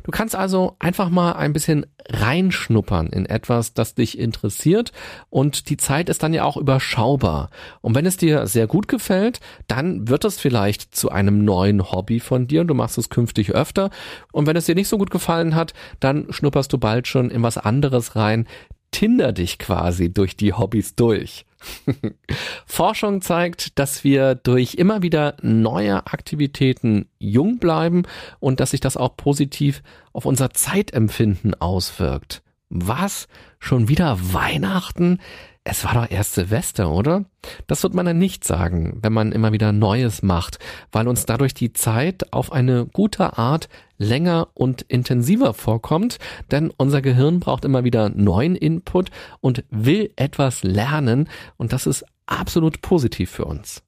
Du 0.02 0.10
kannst 0.10 0.34
also 0.34 0.76
einfach 0.78 1.10
mal 1.10 1.32
ein 1.32 1.52
bisschen 1.52 1.86
reinschnuppern 2.08 3.08
in 3.08 3.26
etwas, 3.26 3.74
das 3.74 3.94
dich 3.94 4.18
interessiert 4.18 4.92
und 5.28 5.70
die 5.70 5.76
Zeit 5.76 6.08
ist 6.08 6.22
dann 6.22 6.34
ja 6.34 6.44
auch 6.44 6.56
überschaubar. 6.56 7.50
Und 7.80 7.94
wenn 7.94 8.06
es 8.06 8.16
dir 8.16 8.46
sehr 8.46 8.66
gut 8.66 8.88
gefällt, 8.88 9.40
dann 9.68 10.08
wird 10.08 10.24
es 10.24 10.40
vielleicht 10.40 10.94
zu 10.94 11.10
einem 11.10 11.44
neuen 11.44 11.92
Hobby 11.92 12.20
von 12.20 12.46
dir 12.46 12.62
und 12.62 12.68
du 12.68 12.74
machst 12.74 12.98
es 12.98 13.10
künftig 13.10 13.52
öfter. 13.52 13.90
Und 14.32 14.46
wenn 14.46 14.56
es 14.56 14.66
dir 14.66 14.74
nicht 14.74 14.88
so 14.88 14.98
gut 14.98 15.10
gefallen 15.10 15.54
hat, 15.54 15.72
dann 16.00 16.26
schnupperst 16.30 16.72
du 16.72 16.78
bald 16.78 17.06
schon 17.06 17.30
in 17.30 17.42
was 17.42 17.58
anderes 17.58 18.16
rein, 18.16 18.46
Tinder 18.90 19.32
dich 19.32 19.58
quasi 19.58 20.12
durch 20.12 20.36
die 20.36 20.52
Hobbys 20.52 20.94
durch. 20.94 21.46
Forschung 22.66 23.20
zeigt, 23.20 23.78
dass 23.78 24.02
wir 24.02 24.34
durch 24.34 24.74
immer 24.74 25.02
wieder 25.02 25.36
neue 25.42 26.06
Aktivitäten 26.06 27.06
jung 27.18 27.58
bleiben 27.58 28.02
und 28.38 28.60
dass 28.60 28.70
sich 28.70 28.80
das 28.80 28.96
auch 28.96 29.16
positiv 29.16 29.82
auf 30.12 30.26
unser 30.26 30.50
Zeitempfinden 30.50 31.54
auswirkt. 31.54 32.42
Was? 32.70 33.28
Schon 33.58 33.88
wieder 33.88 34.18
Weihnachten? 34.32 35.18
Es 35.62 35.84
war 35.84 35.92
doch 35.92 36.10
erst 36.10 36.34
Silvester, 36.34 36.90
oder? 36.90 37.26
Das 37.66 37.82
wird 37.82 37.92
man 37.92 38.06
dann 38.06 38.16
nicht 38.18 38.44
sagen, 38.44 38.98
wenn 39.02 39.12
man 39.12 39.30
immer 39.30 39.52
wieder 39.52 39.72
Neues 39.72 40.22
macht, 40.22 40.58
weil 40.90 41.06
uns 41.06 41.26
dadurch 41.26 41.52
die 41.52 41.74
Zeit 41.74 42.32
auf 42.32 42.50
eine 42.50 42.86
gute 42.86 43.36
Art 43.36 43.68
länger 43.98 44.48
und 44.54 44.82
intensiver 44.82 45.52
vorkommt, 45.52 46.18
denn 46.50 46.72
unser 46.78 47.02
Gehirn 47.02 47.40
braucht 47.40 47.66
immer 47.66 47.84
wieder 47.84 48.08
neuen 48.08 48.56
Input 48.56 49.10
und 49.40 49.64
will 49.68 50.10
etwas 50.16 50.62
lernen 50.62 51.28
und 51.58 51.74
das 51.74 51.86
ist 51.86 52.06
absolut 52.24 52.80
positiv 52.80 53.30
für 53.30 53.44
uns. 53.44 53.82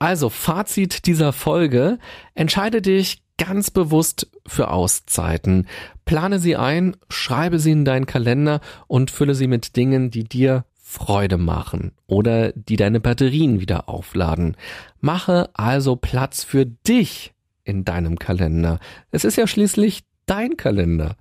Also 0.00 0.28
Fazit 0.30 1.06
dieser 1.06 1.32
Folge, 1.32 1.98
entscheide 2.34 2.82
dich 2.82 3.22
ganz 3.38 3.70
bewusst 3.70 4.28
für 4.46 4.70
Auszeiten. 4.70 5.66
Plane 6.04 6.38
sie 6.38 6.56
ein, 6.56 6.96
schreibe 7.08 7.58
sie 7.58 7.72
in 7.72 7.84
deinen 7.84 8.06
Kalender 8.06 8.60
und 8.86 9.10
fülle 9.10 9.34
sie 9.34 9.46
mit 9.46 9.76
Dingen, 9.76 10.10
die 10.10 10.24
dir 10.24 10.64
Freude 10.74 11.36
machen 11.36 11.92
oder 12.06 12.52
die 12.52 12.76
deine 12.76 13.00
Batterien 13.00 13.60
wieder 13.60 13.88
aufladen. 13.88 14.56
Mache 15.00 15.50
also 15.54 15.96
Platz 15.96 16.44
für 16.44 16.64
dich 16.64 17.34
in 17.64 17.84
deinem 17.84 18.18
Kalender. 18.18 18.78
Es 19.10 19.24
ist 19.24 19.36
ja 19.36 19.46
schließlich 19.46 20.04
dein 20.26 20.56
Kalender. 20.56 21.16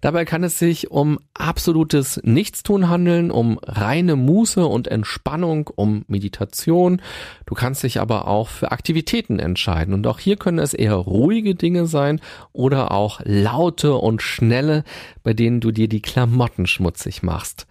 Dabei 0.00 0.24
kann 0.24 0.44
es 0.44 0.58
sich 0.58 0.90
um 0.90 1.18
absolutes 1.34 2.20
Nichtstun 2.22 2.88
handeln, 2.88 3.30
um 3.30 3.58
reine 3.62 4.16
Muße 4.16 4.64
und 4.64 4.88
Entspannung, 4.88 5.68
um 5.74 6.04
Meditation. 6.06 7.02
Du 7.46 7.54
kannst 7.54 7.82
dich 7.82 8.00
aber 8.00 8.28
auch 8.28 8.48
für 8.48 8.70
Aktivitäten 8.70 9.40
entscheiden. 9.40 9.92
Und 9.92 10.06
auch 10.06 10.20
hier 10.20 10.36
können 10.36 10.60
es 10.60 10.72
eher 10.72 10.94
ruhige 10.94 11.54
Dinge 11.54 11.86
sein 11.86 12.20
oder 12.52 12.92
auch 12.92 13.20
laute 13.24 13.94
und 13.94 14.22
schnelle, 14.22 14.84
bei 15.24 15.34
denen 15.34 15.60
du 15.60 15.72
dir 15.72 15.88
die 15.88 16.02
Klamotten 16.02 16.66
schmutzig 16.66 17.22
machst. 17.22 17.66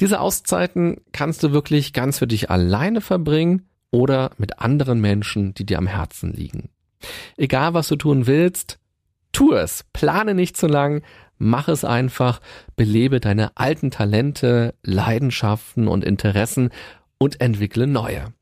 Diese 0.00 0.20
Auszeiten 0.20 1.00
kannst 1.12 1.42
du 1.42 1.52
wirklich 1.52 1.94
ganz 1.94 2.18
für 2.18 2.26
dich 2.26 2.50
alleine 2.50 3.00
verbringen 3.00 3.66
oder 3.90 4.32
mit 4.36 4.58
anderen 4.58 5.00
Menschen, 5.00 5.54
die 5.54 5.64
dir 5.64 5.78
am 5.78 5.86
Herzen 5.86 6.32
liegen. 6.32 6.68
Egal 7.36 7.74
was 7.74 7.88
du 7.88 7.96
tun 7.96 8.26
willst, 8.26 8.78
Tu 9.36 9.52
es, 9.52 9.84
plane 9.92 10.32
nicht 10.32 10.56
zu 10.56 10.66
lang, 10.66 11.02
mach 11.36 11.68
es 11.68 11.84
einfach, 11.84 12.40
belebe 12.74 13.20
deine 13.20 13.54
alten 13.54 13.90
Talente, 13.90 14.72
Leidenschaften 14.82 15.88
und 15.88 16.04
Interessen 16.04 16.70
und 17.18 17.38
entwickle 17.42 17.86
neue. 17.86 18.32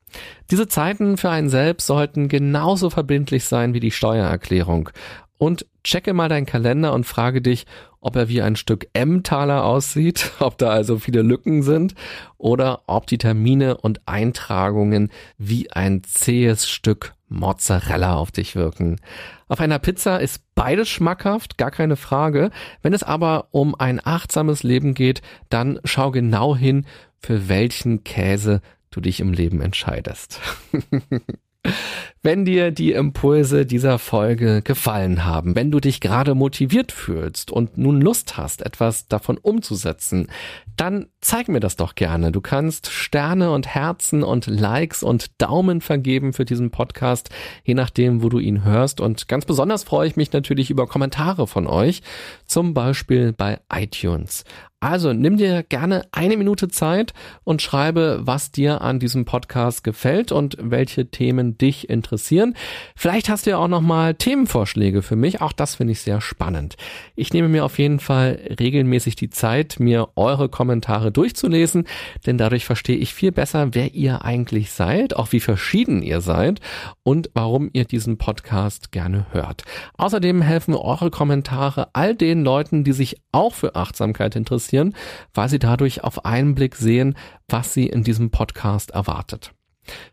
Diese 0.52 0.68
Zeiten 0.68 1.16
für 1.16 1.30
einen 1.30 1.48
selbst 1.48 1.88
sollten 1.88 2.28
genauso 2.28 2.90
verbindlich 2.90 3.42
sein 3.46 3.74
wie 3.74 3.80
die 3.80 3.90
Steuererklärung. 3.90 4.90
Und 5.36 5.66
checke 5.82 6.12
mal 6.12 6.28
deinen 6.28 6.46
Kalender 6.46 6.92
und 6.92 7.06
frage 7.06 7.42
dich, 7.42 7.66
ob 8.00 8.14
er 8.14 8.28
wie 8.28 8.40
ein 8.40 8.54
Stück 8.54 8.86
Emmentaler 8.92 9.64
aussieht, 9.64 10.30
ob 10.38 10.58
da 10.58 10.68
also 10.68 11.00
viele 11.00 11.22
Lücken 11.22 11.64
sind 11.64 11.96
oder 12.38 12.82
ob 12.86 13.08
die 13.08 13.18
Termine 13.18 13.78
und 13.78 14.06
Eintragungen 14.06 15.10
wie 15.38 15.72
ein 15.72 16.04
zähes 16.04 16.68
Stück 16.70 17.14
Mozzarella 17.34 18.14
auf 18.14 18.30
dich 18.30 18.56
wirken. 18.56 19.00
Auf 19.48 19.60
einer 19.60 19.78
Pizza 19.78 20.18
ist 20.20 20.42
beides 20.54 20.88
schmackhaft, 20.88 21.58
gar 21.58 21.70
keine 21.70 21.96
Frage. 21.96 22.50
Wenn 22.82 22.92
es 22.92 23.02
aber 23.02 23.48
um 23.50 23.74
ein 23.74 24.00
achtsames 24.04 24.62
Leben 24.62 24.94
geht, 24.94 25.22
dann 25.50 25.80
schau 25.84 26.10
genau 26.10 26.56
hin, 26.56 26.86
für 27.18 27.48
welchen 27.48 28.04
Käse 28.04 28.60
du 28.90 29.00
dich 29.00 29.20
im 29.20 29.32
Leben 29.32 29.60
entscheidest. 29.60 30.40
Wenn 32.22 32.46
dir 32.46 32.70
die 32.70 32.92
Impulse 32.92 33.66
dieser 33.66 33.98
Folge 33.98 34.62
gefallen 34.62 35.26
haben, 35.26 35.54
wenn 35.54 35.70
du 35.70 35.78
dich 35.78 36.00
gerade 36.00 36.34
motiviert 36.34 36.90
fühlst 36.90 37.50
und 37.50 37.76
nun 37.76 38.00
Lust 38.00 38.38
hast, 38.38 38.64
etwas 38.64 39.08
davon 39.08 39.36
umzusetzen, 39.36 40.28
dann 40.78 41.08
zeig 41.20 41.48
mir 41.48 41.60
das 41.60 41.76
doch 41.76 41.94
gerne. 41.94 42.32
Du 42.32 42.40
kannst 42.40 42.90
Sterne 42.90 43.50
und 43.50 43.66
Herzen 43.66 44.22
und 44.22 44.46
Likes 44.46 45.02
und 45.02 45.40
Daumen 45.40 45.82
vergeben 45.82 46.32
für 46.32 46.46
diesen 46.46 46.70
Podcast, 46.70 47.28
je 47.62 47.74
nachdem, 47.74 48.22
wo 48.22 48.30
du 48.30 48.38
ihn 48.38 48.64
hörst. 48.64 49.02
Und 49.02 49.28
ganz 49.28 49.44
besonders 49.44 49.84
freue 49.84 50.08
ich 50.08 50.16
mich 50.16 50.32
natürlich 50.32 50.70
über 50.70 50.86
Kommentare 50.86 51.46
von 51.46 51.66
euch, 51.66 52.00
zum 52.46 52.72
Beispiel 52.72 53.34
bei 53.34 53.60
iTunes 53.70 54.44
Also 54.84 55.14
nimm 55.14 55.38
dir 55.38 55.62
gerne 55.62 56.02
eine 56.12 56.36
Minute 56.36 56.68
Zeit 56.68 57.14
und 57.42 57.62
schreibe, 57.62 58.20
was 58.24 58.50
dir 58.50 58.82
an 58.82 58.98
diesem 58.98 59.24
Podcast 59.24 59.82
gefällt 59.82 60.30
und 60.30 60.58
welche 60.60 61.06
Themen 61.06 61.56
dich 61.56 61.88
interessieren. 61.88 62.54
Vielleicht 62.94 63.30
hast 63.30 63.46
du 63.46 63.50
ja 63.52 63.56
auch 63.56 63.68
noch 63.68 63.80
mal 63.80 64.12
Themenvorschläge 64.12 65.00
für 65.00 65.16
mich. 65.16 65.40
Auch 65.40 65.52
das 65.52 65.76
finde 65.76 65.92
ich 65.92 66.02
sehr 66.02 66.20
spannend. 66.20 66.76
Ich 67.16 67.32
nehme 67.32 67.48
mir 67.48 67.64
auf 67.64 67.78
jeden 67.78 67.98
Fall 67.98 68.38
regelmäßig 68.60 69.16
die 69.16 69.30
Zeit, 69.30 69.80
mir 69.80 70.10
eure 70.16 70.50
Kommentare 70.50 71.10
durchzulesen, 71.10 71.86
denn 72.26 72.36
dadurch 72.36 72.66
verstehe 72.66 72.98
ich 72.98 73.14
viel 73.14 73.32
besser, 73.32 73.68
wer 73.72 73.94
ihr 73.94 74.22
eigentlich 74.22 74.70
seid, 74.70 75.16
auch 75.16 75.32
wie 75.32 75.40
verschieden 75.40 76.02
ihr 76.02 76.20
seid 76.20 76.60
und 77.02 77.30
warum 77.32 77.70
ihr 77.72 77.86
diesen 77.86 78.18
Podcast 78.18 78.92
gerne 78.92 79.24
hört. 79.30 79.62
Außerdem 79.96 80.42
helfen 80.42 80.74
eure 80.74 81.10
Kommentare 81.10 81.88
all 81.94 82.14
den 82.14 82.44
Leuten, 82.44 82.84
die 82.84 82.92
sich 82.92 83.16
auch 83.32 83.54
für 83.54 83.76
Achtsamkeit 83.76 84.36
interessieren, 84.36 84.73
weil 85.32 85.48
sie 85.48 85.58
dadurch 85.58 86.02
auf 86.04 86.24
einen 86.24 86.54
Blick 86.54 86.76
sehen, 86.76 87.16
was 87.48 87.72
sie 87.74 87.86
in 87.86 88.02
diesem 88.02 88.30
Podcast 88.30 88.90
erwartet. 88.90 89.52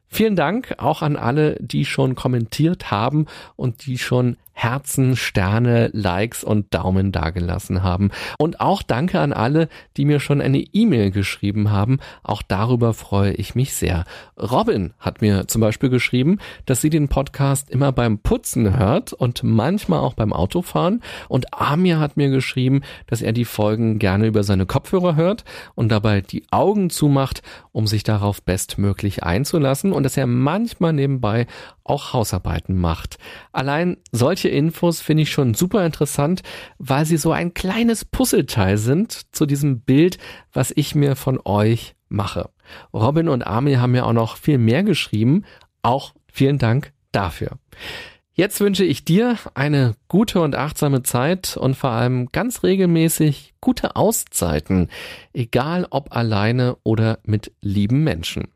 Vielen 0.07 0.35
Dank 0.35 0.75
auch 0.77 1.01
an 1.01 1.15
alle, 1.15 1.55
die 1.61 1.85
schon 1.85 2.15
kommentiert 2.15 2.91
haben 2.91 3.27
und 3.55 3.85
die 3.85 3.97
schon 3.97 4.37
Herzen, 4.61 5.15
Sterne, 5.15 5.89
Likes 5.91 6.43
und 6.43 6.71
Daumen 6.71 7.11
dagelassen 7.11 7.81
haben. 7.81 8.11
Und 8.37 8.61
auch 8.61 8.83
danke 8.83 9.19
an 9.19 9.33
alle, 9.33 9.69
die 9.97 10.05
mir 10.05 10.19
schon 10.19 10.39
eine 10.39 10.59
E-Mail 10.59 11.09
geschrieben 11.09 11.71
haben. 11.71 11.97
Auch 12.21 12.43
darüber 12.43 12.93
freue 12.93 13.33
ich 13.33 13.55
mich 13.55 13.73
sehr. 13.73 14.05
Robin 14.37 14.93
hat 14.99 15.21
mir 15.21 15.47
zum 15.47 15.61
Beispiel 15.61 15.89
geschrieben, 15.89 16.37
dass 16.67 16.79
sie 16.79 16.91
den 16.91 17.07
Podcast 17.07 17.71
immer 17.71 17.91
beim 17.91 18.19
Putzen 18.19 18.77
hört 18.77 19.13
und 19.13 19.41
manchmal 19.41 19.99
auch 19.99 20.13
beim 20.13 20.31
Autofahren. 20.31 21.01
Und 21.27 21.51
Amir 21.59 21.99
hat 21.99 22.15
mir 22.15 22.29
geschrieben, 22.29 22.81
dass 23.07 23.23
er 23.23 23.33
die 23.33 23.45
Folgen 23.45 23.97
gerne 23.97 24.27
über 24.27 24.43
seine 24.43 24.67
Kopfhörer 24.67 25.15
hört 25.15 25.43
und 25.73 25.89
dabei 25.89 26.21
die 26.21 26.43
Augen 26.51 26.91
zumacht, 26.91 27.41
um 27.71 27.87
sich 27.87 28.03
darauf 28.03 28.43
bestmöglich 28.43 29.23
einzulassen 29.23 29.91
und 29.91 30.03
dass 30.03 30.17
er 30.17 30.27
manchmal 30.27 30.93
nebenbei 30.93 31.47
auch 31.83 32.13
Hausarbeiten 32.13 32.77
macht. 32.77 33.17
Allein 33.51 33.97
solche 34.11 34.50
Infos 34.51 35.01
finde 35.01 35.23
ich 35.23 35.31
schon 35.31 35.53
super 35.53 35.85
interessant, 35.85 36.43
weil 36.77 37.05
sie 37.05 37.17
so 37.17 37.31
ein 37.31 37.53
kleines 37.53 38.05
Puzzleteil 38.05 38.77
sind 38.77 39.33
zu 39.33 39.45
diesem 39.45 39.81
Bild, 39.81 40.17
was 40.53 40.71
ich 40.75 40.95
mir 40.95 41.15
von 41.15 41.39
euch 41.43 41.95
mache. 42.09 42.49
Robin 42.93 43.29
und 43.29 43.45
Ami 43.45 43.75
haben 43.75 43.91
mir 43.91 44.05
auch 44.05 44.13
noch 44.13 44.37
viel 44.37 44.57
mehr 44.57 44.83
geschrieben. 44.83 45.45
Auch 45.81 46.13
vielen 46.31 46.57
Dank 46.57 46.93
dafür. 47.11 47.57
Jetzt 48.33 48.61
wünsche 48.61 48.85
ich 48.85 49.03
dir 49.03 49.37
eine 49.55 49.93
gute 50.07 50.41
und 50.41 50.55
achtsame 50.55 51.03
Zeit 51.03 51.57
und 51.57 51.75
vor 51.75 51.91
allem 51.91 52.29
ganz 52.31 52.63
regelmäßig 52.63 53.53
gute 53.59 53.95
Auszeiten, 53.95 54.89
egal 55.33 55.85
ob 55.89 56.15
alleine 56.15 56.77
oder 56.83 57.19
mit 57.23 57.51
lieben 57.61 58.03
Menschen. 58.03 58.47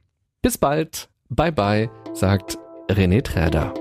Bis 0.42 0.58
bald, 0.58 1.10
bye 1.30 1.52
bye, 1.52 1.90
sagt 2.14 2.58
René 2.90 3.22
Träder. 3.22 3.74